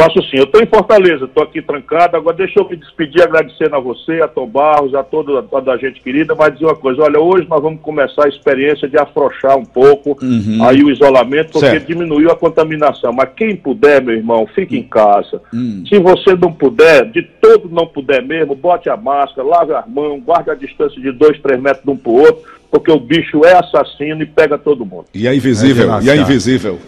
Faço 0.00 0.22
sim. 0.30 0.36
Eu 0.36 0.44
estou 0.44 0.62
em 0.62 0.66
Fortaleza, 0.66 1.24
estou 1.24 1.42
aqui 1.42 1.60
trancado. 1.60 2.16
Agora 2.16 2.36
deixa 2.36 2.60
eu 2.60 2.68
me 2.68 2.76
despedir 2.76 3.20
agradecendo 3.20 3.74
a 3.74 3.80
você, 3.80 4.22
a 4.22 4.28
Tom 4.28 4.46
Barros, 4.46 4.94
a 4.94 5.02
toda, 5.02 5.40
a 5.40 5.42
toda 5.42 5.72
a 5.72 5.76
gente 5.76 6.00
querida, 6.00 6.36
mas 6.36 6.52
dizer 6.52 6.66
uma 6.66 6.76
coisa, 6.76 7.02
olha, 7.02 7.18
hoje 7.18 7.48
nós 7.48 7.60
vamos 7.60 7.80
começar 7.80 8.26
a 8.26 8.28
experiência 8.28 8.88
de 8.88 8.96
afrouxar 8.96 9.58
um 9.58 9.64
pouco 9.64 10.16
uhum. 10.22 10.64
aí 10.64 10.84
o 10.84 10.90
isolamento, 10.90 11.50
porque 11.50 11.70
certo. 11.70 11.86
diminuiu 11.88 12.30
a 12.30 12.36
contaminação. 12.36 13.12
Mas 13.12 13.30
quem 13.36 13.56
puder, 13.56 14.00
meu 14.00 14.14
irmão, 14.14 14.46
fique 14.54 14.78
em 14.78 14.84
casa. 14.84 15.42
Uhum. 15.52 15.82
Se 15.88 15.98
você 15.98 16.36
não 16.36 16.52
puder, 16.52 17.10
de 17.10 17.22
todo 17.22 17.68
não 17.68 17.86
puder 17.86 18.22
mesmo, 18.22 18.54
bote 18.54 18.88
a 18.88 18.96
máscara, 18.96 19.48
lave 19.48 19.74
as 19.74 19.88
mãos, 19.88 20.22
guarde 20.22 20.48
a 20.48 20.54
distância 20.54 21.02
de 21.02 21.10
dois, 21.10 21.40
três 21.40 21.60
metros 21.60 21.84
de 21.84 21.90
um 21.90 21.96
para 21.96 22.12
o 22.12 22.20
outro, 22.20 22.42
porque 22.70 22.92
o 22.92 23.00
bicho 23.00 23.44
é 23.44 23.54
assassino 23.54 24.22
e 24.22 24.26
pega 24.26 24.56
todo 24.56 24.86
mundo. 24.86 25.06
E 25.12 25.26
é 25.26 25.34
invisível, 25.34 25.92
é 25.94 26.02
e 26.04 26.10
é 26.10 26.16
invisível. 26.16 26.78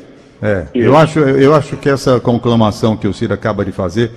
É, 0.42 0.64
eu 0.74 0.96
acho, 0.96 1.18
eu 1.18 1.54
acho 1.54 1.76
que 1.76 1.88
essa 1.88 2.18
conclamação 2.18 2.96
que 2.96 3.06
o 3.06 3.12
Ciro 3.12 3.34
acaba 3.34 3.64
de 3.64 3.72
fazer, 3.72 4.10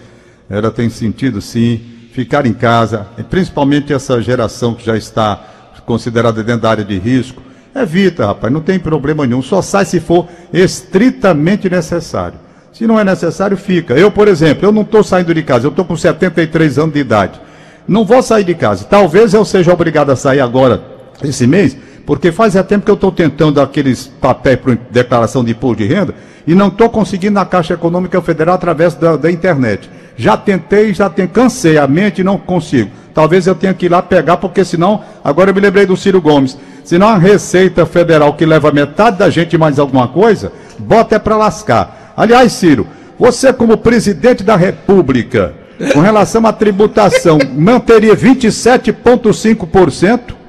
ela 0.50 0.72
tem 0.72 0.90
sentido 0.90 1.42
sim, 1.42 1.82
ficar 2.14 2.46
em 2.46 2.54
casa, 2.54 3.08
principalmente 3.30 3.92
essa 3.92 4.22
geração 4.22 4.74
que 4.74 4.86
já 4.86 4.96
está 4.96 5.42
considerada 5.86 6.42
dentro 6.42 6.62
da 6.62 6.70
área 6.70 6.84
de 6.84 6.98
risco, 6.98 7.42
evita, 7.76 8.28
rapaz, 8.28 8.54
não 8.54 8.62
tem 8.62 8.80
problema 8.80 9.26
nenhum, 9.26 9.42
só 9.42 9.62
sai 9.62 9.84
se 9.84 10.00
for 10.00 10.28
estritamente 10.54 11.70
necessário. 11.70 12.40
Se 12.72 12.88
não 12.88 13.00
é 13.00 13.04
necessário, 13.04 13.56
fica. 13.58 13.94
Eu, 13.94 14.10
por 14.10 14.28
exemplo, 14.28 14.66
eu 14.66 14.72
não 14.72 14.82
estou 14.82 15.04
saindo 15.04 15.34
de 15.34 15.44
casa, 15.44 15.68
eu 15.68 15.70
estou 15.70 15.86
com 15.86 15.96
73 15.96 16.80
anos 16.80 16.94
de 16.94 17.00
idade. 17.00 17.40
Não 17.88 18.06
vou 18.06 18.24
sair 18.24 18.44
de 18.44 18.56
casa. 18.56 18.86
Talvez 18.86 19.34
eu 19.34 19.44
seja 19.44 19.74
obrigado 19.74 20.10
a 20.10 20.16
sair 20.16 20.40
agora, 20.40 20.82
esse 21.24 21.46
mês, 21.46 21.78
porque 22.06 22.32
faz 22.32 22.56
é 22.56 22.64
tempo 22.64 22.86
que 22.86 22.92
eu 22.92 22.96
estou 22.96 23.12
tentando 23.12 23.62
aqueles 23.62 24.08
papéis 24.08 24.60
para 24.60 24.78
declaração 24.92 25.44
de 25.44 25.52
imposto 25.52 25.84
de 25.84 25.88
renda 25.88 26.16
e 26.46 26.54
não 26.54 26.68
estou 26.68 26.90
conseguindo 26.90 27.36
na 27.36 27.46
Caixa 27.46 27.76
Econômica 27.76 28.22
Federal 28.22 28.56
através 28.56 28.94
da, 28.94 29.16
da 29.16 29.32
internet. 29.32 29.90
Já 30.16 30.38
tentei, 30.38 30.94
já 30.94 31.10
tem, 31.10 31.28
cansei 31.28 31.78
a 31.78 31.88
mente 31.88 32.22
e 32.22 32.24
não 32.24 32.38
consigo. 32.38 32.92
Talvez 33.14 33.48
eu 33.48 33.56
tenha 33.56 33.74
que 33.74 33.86
ir 33.86 33.90
lá 33.90 34.02
pegar, 34.02 34.38
porque 34.38 34.66
senão, 34.66 35.02
agora 35.24 35.52
eu 35.52 35.56
me 35.56 35.62
lembrei 35.62 35.86
do 35.86 35.96
Ciro 35.96 36.20
Gomes, 36.20 36.58
senão 36.84 37.08
a 37.08 37.18
Receita 37.18 37.86
Federal 37.86 38.34
que 38.34 38.46
leva 38.46 38.72
metade 38.72 39.18
da 39.18 39.30
gente 39.30 39.58
mais 39.58 39.80
alguma 39.80 40.08
coisa, 40.08 40.52
bota 40.80 41.16
é 41.16 41.20
para 41.20 41.38
lascar. 41.38 42.14
Aliás, 42.18 42.52
Ciro, 42.54 42.88
você 43.18 43.54
como 43.54 43.78
presidente 43.78 44.44
da 44.44 44.56
República, 44.56 45.54
com 45.94 46.00
relação 46.00 46.46
à 46.46 46.54
tributação, 46.54 47.40
manteria 47.56 48.16
27,5%? 48.16 50.43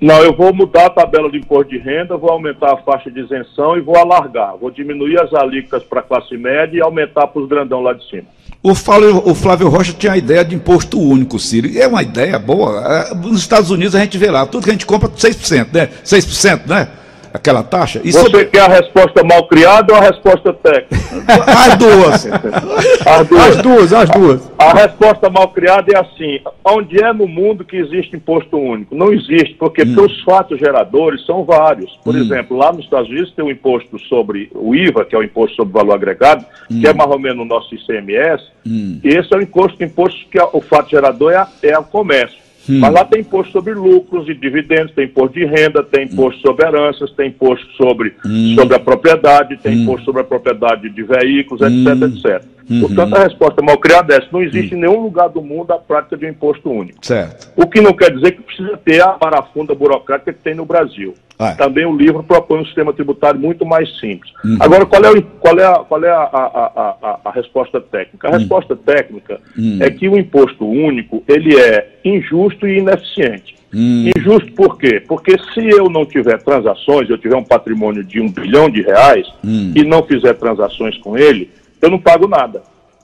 Não, 0.00 0.22
eu 0.22 0.36
vou 0.36 0.52
mudar 0.52 0.86
a 0.86 0.90
tabela 0.90 1.30
de 1.30 1.38
imposto 1.38 1.70
de 1.70 1.78
renda, 1.78 2.18
vou 2.18 2.30
aumentar 2.30 2.74
a 2.74 2.76
faixa 2.76 3.10
de 3.10 3.20
isenção 3.20 3.78
e 3.78 3.80
vou 3.80 3.96
alargar. 3.96 4.54
Vou 4.56 4.70
diminuir 4.70 5.18
as 5.18 5.32
alíquotas 5.32 5.82
para 5.84 6.00
a 6.00 6.02
classe 6.02 6.36
média 6.36 6.76
e 6.76 6.82
aumentar 6.82 7.26
para 7.26 7.40
os 7.40 7.48
grandão 7.48 7.80
lá 7.80 7.94
de 7.94 8.06
cima. 8.08 8.24
O 8.62 8.74
Flávio, 8.74 9.22
o 9.24 9.34
Flávio 9.34 9.68
Rocha 9.68 9.94
tinha 9.94 10.12
a 10.12 10.18
ideia 10.18 10.44
de 10.44 10.54
imposto 10.54 11.00
único, 11.00 11.38
Ciro. 11.38 11.68
É 11.78 11.86
uma 11.86 12.02
ideia 12.02 12.38
boa. 12.38 12.80
É, 12.84 13.14
nos 13.14 13.40
Estados 13.40 13.70
Unidos 13.70 13.94
a 13.94 14.00
gente 14.00 14.18
vê 14.18 14.30
lá, 14.30 14.44
tudo 14.44 14.64
que 14.64 14.70
a 14.70 14.72
gente 14.72 14.84
compra 14.84 15.08
6%, 15.08 15.68
né? 15.72 15.88
6%, 16.04 16.66
né? 16.66 16.88
Aquela 17.36 17.62
taxa. 17.62 18.00
E 18.02 18.12
Você 18.12 18.20
sobre... 18.20 18.46
quer 18.46 18.62
a 18.62 18.68
resposta 18.68 19.22
mal 19.22 19.46
criada 19.46 19.92
ou 19.92 19.98
a 19.98 20.02
resposta 20.02 20.52
técnica? 20.52 20.96
as 21.46 21.76
duas. 21.76 22.26
as 22.26 23.28
duas. 23.28 23.46
As 23.46 23.62
duas, 23.62 23.92
as 23.92 24.10
duas. 24.10 24.52
A, 24.58 24.64
a, 24.64 24.74
resposta 24.74 25.30
mal 25.30 25.48
criada 25.48 25.92
é 25.92 25.98
assim: 25.98 26.40
onde 26.64 27.02
é 27.02 27.12
no 27.12 27.28
mundo 27.28 27.64
que 27.64 27.76
existe 27.76 28.16
imposto 28.16 28.56
único? 28.56 28.94
Não 28.94 29.12
existe, 29.12 29.54
porque, 29.58 29.82
hum. 29.82 30.04
os 30.04 30.22
fatos 30.22 30.58
geradores 30.58 31.24
são 31.24 31.44
vários. 31.44 31.90
Por 32.02 32.14
hum. 32.14 32.18
exemplo, 32.18 32.56
lá 32.56 32.72
nos 32.72 32.84
Estados 32.84 33.08
Unidos 33.08 33.32
tem 33.34 33.44
o 33.44 33.50
imposto 33.50 33.98
sobre 34.08 34.50
o 34.54 34.74
IVA, 34.74 35.04
que 35.04 35.14
é 35.14 35.18
o 35.18 35.22
imposto 35.22 35.56
sobre 35.56 35.72
valor 35.72 35.94
agregado, 35.94 36.44
hum. 36.70 36.80
que 36.80 36.86
é 36.86 36.92
mais 36.92 37.10
ou 37.10 37.18
menos 37.18 37.44
o 37.44 37.48
nosso 37.48 37.74
ICMS. 37.74 38.44
Hum. 38.66 39.00
E 39.04 39.08
esse 39.08 39.32
é 39.32 39.36
o 39.36 39.42
imposto, 39.42 39.82
imposto 39.84 40.18
que 40.30 40.38
é, 40.38 40.48
o 40.52 40.60
fato 40.60 40.90
gerador 40.90 41.32
é, 41.32 41.36
a, 41.36 41.48
é 41.62 41.78
o 41.78 41.84
comércio. 41.84 42.45
Hum. 42.68 42.80
Mas 42.80 42.92
lá 42.92 43.04
tem 43.04 43.20
imposto 43.20 43.52
sobre 43.52 43.74
lucros 43.74 44.28
e 44.28 44.34
dividendos, 44.34 44.92
tem 44.92 45.04
imposto 45.04 45.38
de 45.38 45.44
renda, 45.44 45.82
tem 45.82 46.04
imposto 46.04 46.38
hum. 46.38 46.42
sobre 46.42 46.66
heranças, 46.66 47.10
tem 47.12 47.28
imposto 47.28 47.66
sobre, 47.72 48.14
hum. 48.24 48.54
sobre 48.54 48.76
a 48.76 48.80
propriedade, 48.80 49.56
tem 49.58 49.76
hum. 49.76 49.82
imposto 49.82 50.04
sobre 50.04 50.22
a 50.22 50.24
propriedade 50.24 50.88
de 50.90 51.02
veículos, 51.02 51.62
etc, 51.62 51.74
hum. 51.74 52.06
etc. 52.06 52.55
Uhum. 52.68 52.80
Portanto, 52.80 53.16
a 53.16 53.24
resposta 53.24 53.62
mal 53.62 53.78
criada 53.78 54.14
é 54.14 54.18
essa. 54.18 54.28
Não 54.32 54.42
existe 54.42 54.74
em 54.74 54.78
nenhum 54.78 55.00
lugar 55.00 55.28
do 55.28 55.42
mundo 55.42 55.72
a 55.72 55.78
prática 55.78 56.16
de 56.16 56.26
um 56.26 56.30
imposto 56.30 56.70
único. 56.70 56.98
Certo. 57.04 57.52
O 57.56 57.66
que 57.66 57.80
não 57.80 57.92
quer 57.92 58.12
dizer 58.12 58.32
que 58.32 58.42
precisa 58.42 58.76
ter 58.78 59.00
a 59.00 59.10
parafunda 59.10 59.74
burocrática 59.74 60.32
que 60.32 60.40
tem 60.40 60.54
no 60.54 60.64
Brasil. 60.64 61.14
Ah. 61.38 61.54
Também 61.54 61.84
o 61.84 61.94
livro 61.94 62.22
propõe 62.22 62.60
um 62.60 62.64
sistema 62.64 62.92
tributário 62.92 63.38
muito 63.38 63.64
mais 63.64 63.88
simples. 64.00 64.32
Uhum. 64.44 64.56
Agora, 64.58 64.86
qual 64.86 65.04
é, 65.04 65.10
o, 65.10 65.22
qual 65.22 65.58
é, 65.58 65.64
a, 65.64 65.74
qual 65.80 66.04
é 66.04 66.10
a, 66.10 66.22
a, 66.22 66.96
a, 67.02 67.20
a 67.26 67.30
resposta 67.30 67.80
técnica? 67.80 68.28
A 68.28 68.32
uhum. 68.32 68.38
resposta 68.38 68.74
técnica 68.74 69.40
uhum. 69.56 69.78
é 69.80 69.90
que 69.90 70.08
o 70.08 70.16
imposto 70.16 70.66
único 70.66 71.22
ele 71.28 71.56
é 71.58 71.98
injusto 72.04 72.66
e 72.66 72.78
ineficiente. 72.78 73.54
Uhum. 73.72 74.10
Injusto 74.16 74.50
por 74.52 74.78
quê? 74.78 75.02
Porque 75.06 75.36
se 75.52 75.68
eu 75.68 75.90
não 75.90 76.06
tiver 76.06 76.42
transações, 76.42 77.10
eu 77.10 77.18
tiver 77.18 77.36
um 77.36 77.44
patrimônio 77.44 78.02
de 78.02 78.20
um 78.20 78.30
bilhão 78.30 78.70
de 78.70 78.80
reais 78.80 79.26
uhum. 79.44 79.72
e 79.74 79.84
não 79.84 80.02
fizer 80.04 80.32
transações 80.34 80.96
com 80.98 81.18
ele, 81.18 81.50
eu 81.86 81.90
não 81.90 81.98
pago 81.98 82.26
nada. 82.26 82.62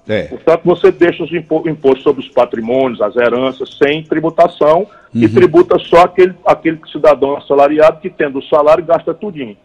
É. 0.08 0.24
Portanto, 0.24 0.62
você 0.64 0.90
deixa 0.90 1.22
os 1.22 1.32
impostos 1.32 2.02
sobre 2.02 2.22
os 2.22 2.28
patrimônios, 2.28 3.00
as 3.00 3.14
heranças, 3.14 3.78
sem 3.78 4.02
tributação 4.02 4.80
uhum. 5.14 5.22
e 5.22 5.28
tributa 5.28 5.78
só 5.78 6.02
aquele, 6.02 6.34
aquele 6.44 6.80
cidadão 6.90 7.36
assalariado 7.36 8.00
que, 8.00 8.10
tendo 8.10 8.40
o 8.40 8.44
salário, 8.44 8.84
gasta 8.84 9.14
tudinho. 9.14 9.56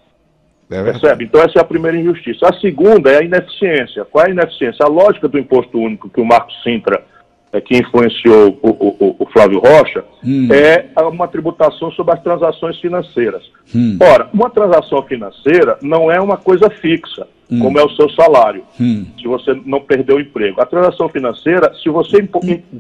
É 0.70 0.84
Percebe? 0.84 1.24
Então, 1.24 1.42
essa 1.42 1.60
é 1.60 1.62
a 1.62 1.66
primeira 1.66 1.98
injustiça. 1.98 2.48
A 2.48 2.54
segunda 2.60 3.10
é 3.10 3.20
a 3.20 3.24
ineficiência. 3.24 4.06
Qual 4.06 4.24
é 4.24 4.28
a 4.28 4.32
ineficiência? 4.32 4.86
A 4.86 4.90
lógica 4.90 5.28
do 5.28 5.40
imposto 5.40 5.80
único 5.80 6.10
que 6.10 6.22
o 6.22 6.26
Marco 6.26 6.52
Sintra, 6.62 7.04
é, 7.52 7.62
que 7.62 7.76
influenciou 7.78 8.60
o, 8.62 8.70
o, 8.70 9.16
o 9.20 9.26
Flávio 9.32 9.60
Rocha, 9.60 10.04
hum. 10.24 10.50
é 10.52 10.86
uma 11.04 11.28
tributação 11.28 11.90
sobre 11.92 12.14
as 12.14 12.22
transações 12.22 12.80
financeiras. 12.80 13.44
Hum. 13.74 13.98
Ora, 14.00 14.30
uma 14.34 14.50
transação 14.50 15.02
financeira 15.04 15.80
não 15.82 16.12
é 16.12 16.20
uma 16.20 16.38
coisa 16.38 16.70
fixa 16.70 17.26
hum. 17.52 17.60
como 17.60 17.80
é 17.80 17.84
o 17.84 17.90
seu 17.92 18.10
salário, 18.12 18.64
hum. 18.80 19.06
se 19.20 19.28
você 19.28 19.60
não 19.66 19.82
perder 19.82 20.14
o 20.14 20.20
emprego. 20.20 20.62
A 20.62 20.66
transação 20.66 21.10
financeira, 21.10 21.74
se 21.82 21.90
você 21.90 22.28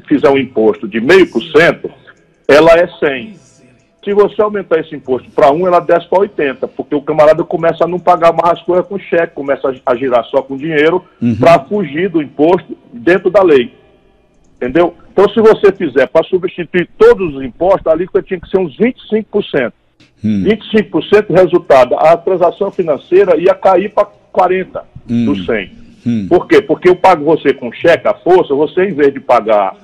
fizer 0.07 0.29
um 0.29 0.37
imposto 0.37 0.87
de 0.87 0.99
meio 0.99 1.29
por 1.29 1.41
cento, 1.43 1.89
ela 2.47 2.71
é 2.73 2.87
100. 2.87 3.47
Se 4.03 4.13
você 4.13 4.41
aumentar 4.41 4.79
esse 4.79 4.95
imposto 4.95 5.29
para 5.31 5.51
1, 5.51 5.67
ela 5.67 5.81
desce 5.81 6.07
para 6.07 6.19
80, 6.19 6.65
porque 6.69 6.95
o 6.95 7.01
camarada 7.01 7.43
começa 7.43 7.83
a 7.83 7.87
não 7.87 7.99
pagar 7.99 8.31
mais 8.31 8.59
as 8.59 8.61
coisas 8.63 8.87
com 8.87 8.97
cheque, 8.97 9.35
começa 9.35 9.73
a 9.85 9.95
girar 9.95 10.23
só 10.25 10.41
com 10.41 10.55
dinheiro 10.55 11.03
uhum. 11.21 11.35
para 11.35 11.59
fugir 11.65 12.09
do 12.09 12.21
imposto 12.21 12.77
dentro 12.93 13.29
da 13.29 13.43
lei. 13.43 13.73
Entendeu? 14.55 14.95
Então, 15.11 15.27
se 15.29 15.41
você 15.41 15.71
fizer 15.73 16.07
para 16.07 16.25
substituir 16.25 16.89
todos 16.97 17.35
os 17.35 17.43
impostos, 17.43 17.85
a 17.85 17.91
alíquota 17.91 18.21
tinha 18.25 18.39
que 18.39 18.49
ser 18.49 18.57
uns 18.57 18.77
25%. 18.77 19.73
Hum. 20.23 20.45
25% 20.45 21.31
resultado, 21.31 21.95
a 21.95 22.17
transação 22.17 22.71
financeira 22.71 23.37
ia 23.37 23.53
cair 23.53 23.93
para 23.93 24.07
40% 24.37 24.81
hum. 25.09 25.25
do 25.25 25.31
100%. 25.33 25.69
Hum. 26.05 26.27
Por 26.29 26.47
quê? 26.47 26.61
Porque 26.61 26.87
eu 26.87 26.95
pago 26.95 27.25
você 27.25 27.53
com 27.53 27.71
cheque 27.71 28.07
à 28.07 28.13
força, 28.13 28.53
você 28.53 28.85
em 28.85 28.93
vez 28.93 29.13
de 29.13 29.19
pagar, 29.19 29.75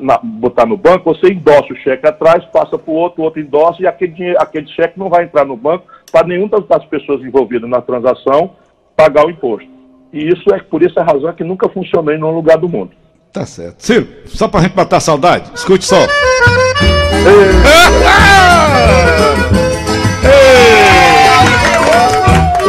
na, 0.00 0.18
botar 0.18 0.66
no 0.66 0.76
banco, 0.76 1.14
você 1.14 1.32
endossa 1.32 1.72
o 1.72 1.76
cheque 1.76 2.06
atrás, 2.06 2.44
passa 2.46 2.76
para 2.76 2.90
o 2.90 2.94
outro, 2.94 3.22
o 3.22 3.24
outro 3.24 3.40
endossa 3.40 3.82
e 3.82 3.86
aquele, 3.86 4.12
dinheiro, 4.12 4.38
aquele 4.40 4.66
cheque 4.68 4.98
não 4.98 5.08
vai 5.08 5.24
entrar 5.24 5.44
no 5.44 5.56
banco 5.56 5.86
para 6.10 6.26
nenhuma 6.26 6.60
das 6.60 6.84
pessoas 6.86 7.22
envolvidas 7.22 7.68
na 7.68 7.80
transação 7.80 8.52
pagar 8.96 9.26
o 9.26 9.30
imposto. 9.30 9.68
E 10.12 10.26
isso 10.26 10.52
é 10.52 10.58
por 10.58 10.82
essa 10.82 11.02
razão 11.02 11.32
que 11.32 11.44
nunca 11.44 11.68
funcionou 11.68 12.12
em 12.12 12.16
nenhum 12.18 12.34
lugar 12.34 12.58
do 12.58 12.68
mundo. 12.68 12.90
Tá 13.32 13.44
certo. 13.44 13.80
Ciro, 13.80 14.08
só 14.26 14.48
para 14.48 14.60
a 14.60 14.62
gente 14.64 14.76
matar 14.76 14.96
a 14.96 15.00
saudade, 15.00 15.50
escute 15.54 15.84
só. 15.84 16.06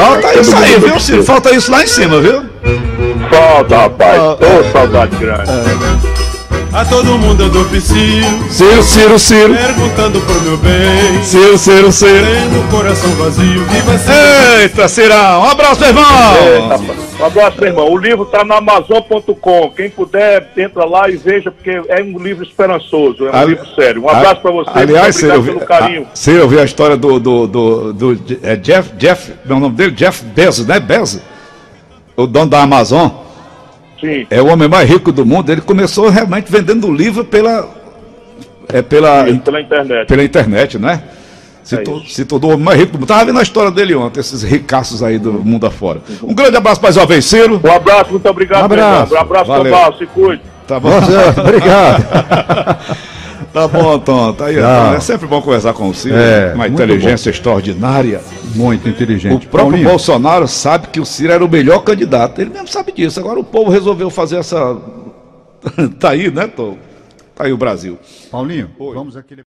Falta 0.10 0.40
isso 0.40 0.56
aí, 0.56 0.80
viu, 0.80 1.00
Ciro? 1.00 1.24
Falta 1.24 1.56
isso 1.56 1.72
lá 1.72 1.84
em 1.84 1.88
cima, 1.88 2.20
viu? 2.20 2.44
Falta, 3.30 3.78
rapaz. 3.78 4.20
Ô, 4.20 4.38
oh, 4.40 4.72
saudade 4.72 5.16
grande. 5.18 5.52
A 6.74 6.86
todo 6.86 7.18
mundo 7.18 7.44
eu 7.44 7.50
dou 7.50 7.66
psiu. 7.66 7.96
Ciro, 8.50 8.84
Ciro, 8.84 9.20
Ciro. 9.20 9.54
Perguntando 9.54 10.20
pro 10.22 10.42
meu 10.42 10.58
bem. 10.58 11.24
Ciro, 11.24 11.58
Ciro, 11.58 11.92
Ciro. 11.92 12.26
Tendo 12.26 12.60
o 12.60 12.68
coração 12.70 13.10
vazio. 13.12 13.64
Viva 13.66 13.98
Ciro. 13.98 14.62
Eita, 14.62 14.88
Cirão. 14.88 15.42
Um 15.42 15.46
abraço, 15.46 15.80
meu 15.82 15.90
irmão. 15.90 16.06
Eita, 16.36 17.09
um 17.20 17.26
abraço, 17.26 17.60
meu 17.60 17.70
irmão. 17.70 17.92
O 17.92 17.98
livro 17.98 18.26
tá 18.26 18.46
na 18.46 18.58
Amazon.com. 18.58 19.72
Quem 19.72 19.90
puder, 19.90 20.52
entra 20.56 20.86
lá 20.86 21.10
e 21.10 21.18
veja, 21.18 21.52
porque 21.52 21.82
é 21.88 22.02
um 22.02 22.18
livro 22.18 22.44
esperançoso. 22.44 23.28
É 23.28 23.32
um 23.32 23.36
Ali... 23.36 23.50
livro 23.52 23.68
sério. 23.76 24.04
Um 24.04 24.10
abraço 24.10 24.42
para 24.42 24.52
você. 24.52 24.72
Aliás, 24.74 25.16
Ciro, 25.16 25.34
eu 25.34 25.42
vi, 25.42 25.60
carinho. 25.60 26.08
A, 26.60 26.64
história 26.64 26.96
do, 26.96 27.20
do, 27.20 27.48
do, 27.48 27.94
do 27.94 28.38
é 28.42 28.56
Jeff, 28.56 28.96
Jeff, 28.96 29.34
o 29.46 29.60
nome 29.60 29.76
dele? 29.76 29.92
Jeff 29.92 30.24
Bezos, 30.24 30.66
né? 30.66 30.80
Bezos? 30.80 31.22
O 32.16 32.26
dono 32.26 32.50
da 32.50 32.62
Amazon. 32.62 33.10
Sim. 34.00 34.26
É 34.30 34.42
o 34.42 34.48
homem 34.48 34.70
mais 34.70 34.90
rico 34.90 35.12
do 35.12 35.26
mundo. 35.26 35.52
Ele 35.52 35.62
começou 35.62 36.10
realmente 36.10 36.50
vendendo 36.50 36.92
livro 36.92 37.26
pela. 37.26 37.68
É 38.72 38.82
pela, 38.82 39.26
Sim, 39.26 39.40
pela 39.40 39.62
internet. 39.62 40.08
Pela 40.08 40.24
internet, 40.24 40.78
né? 40.78 41.02
Se, 41.64 41.76
é 41.76 41.78
to, 41.80 42.02
se 42.08 42.26
todo 42.26 42.46
o 42.46 42.48
homem 42.50 42.64
mais 42.64 42.80
rico 42.80 42.94
do 42.94 43.00
mundo. 43.00 43.04
Estava 43.04 43.26
vendo 43.26 43.40
a 43.40 43.44
história 43.44 43.72
dele 43.72 43.96
ontem, 43.96 44.20
esses 44.20 44.44
ricaços 44.44 45.04
aí 45.04 45.20
do 45.20 45.34
mundo 45.34 45.66
afora. 45.66 46.02
Um 46.24 46.34
grande 46.34 46.58
abraço 46.58 46.82
mais 46.82 46.98
uma 46.98 47.06
vez, 47.06 47.26
Ciro. 47.26 47.62
Um 47.64 47.72
abraço, 47.72 48.12
muito 48.12 48.28
obrigado. 48.28 48.62
Um 48.62 48.66
abraço. 48.66 49.14
Um 49.14 49.18
abraço, 49.18 49.46
Valeu. 49.46 49.98
se 49.98 50.06
cuide. 50.08 50.42
Tá 50.68 50.80
bom. 50.80 50.90
obrigado. 51.38 53.10
Tá 53.54 53.68
bom, 53.68 53.98
Tom. 53.98 54.34
Tá 54.34 54.46
aí, 54.46 54.58
é 54.58 55.00
sempre 55.00 55.28
bom 55.28 55.42
conversar 55.42 55.74
com 55.74 55.90
o 55.90 55.94
Ciro. 55.94 56.16
É, 56.16 56.54
uma 56.54 56.68
inteligência 56.68 57.32
bom. 57.32 57.36
extraordinária. 57.36 58.22
Muito 58.56 58.88
inteligente. 58.88 59.48
O 59.48 59.50
próprio 59.50 59.72
Paulinho. 59.72 59.90
Bolsonaro 59.90 60.48
sabe 60.48 60.88
que 60.88 61.00
o 61.00 61.06
Ciro 61.06 61.34
era 61.34 61.44
o 61.44 61.50
melhor 61.50 61.80
candidato. 61.80 62.40
Ele 62.40 62.52
mesmo 62.52 62.68
sabe 62.68 62.92
disso. 62.92 63.20
Agora 63.20 63.40
o 63.40 63.44
povo 63.44 63.72
resolveu 63.72 64.10
fazer 64.10 64.38
essa. 64.38 64.78
tá 66.00 66.12
aí, 66.12 66.30
né, 66.30 66.48
Tom? 66.48 66.78
Tá 67.36 67.46
aí 67.46 67.54
o 67.54 67.58
Brasil. 67.58 67.98
Paulinho, 68.30 68.70
Oi. 68.78 68.94
vamos 68.94 69.18
aqui. 69.18 69.40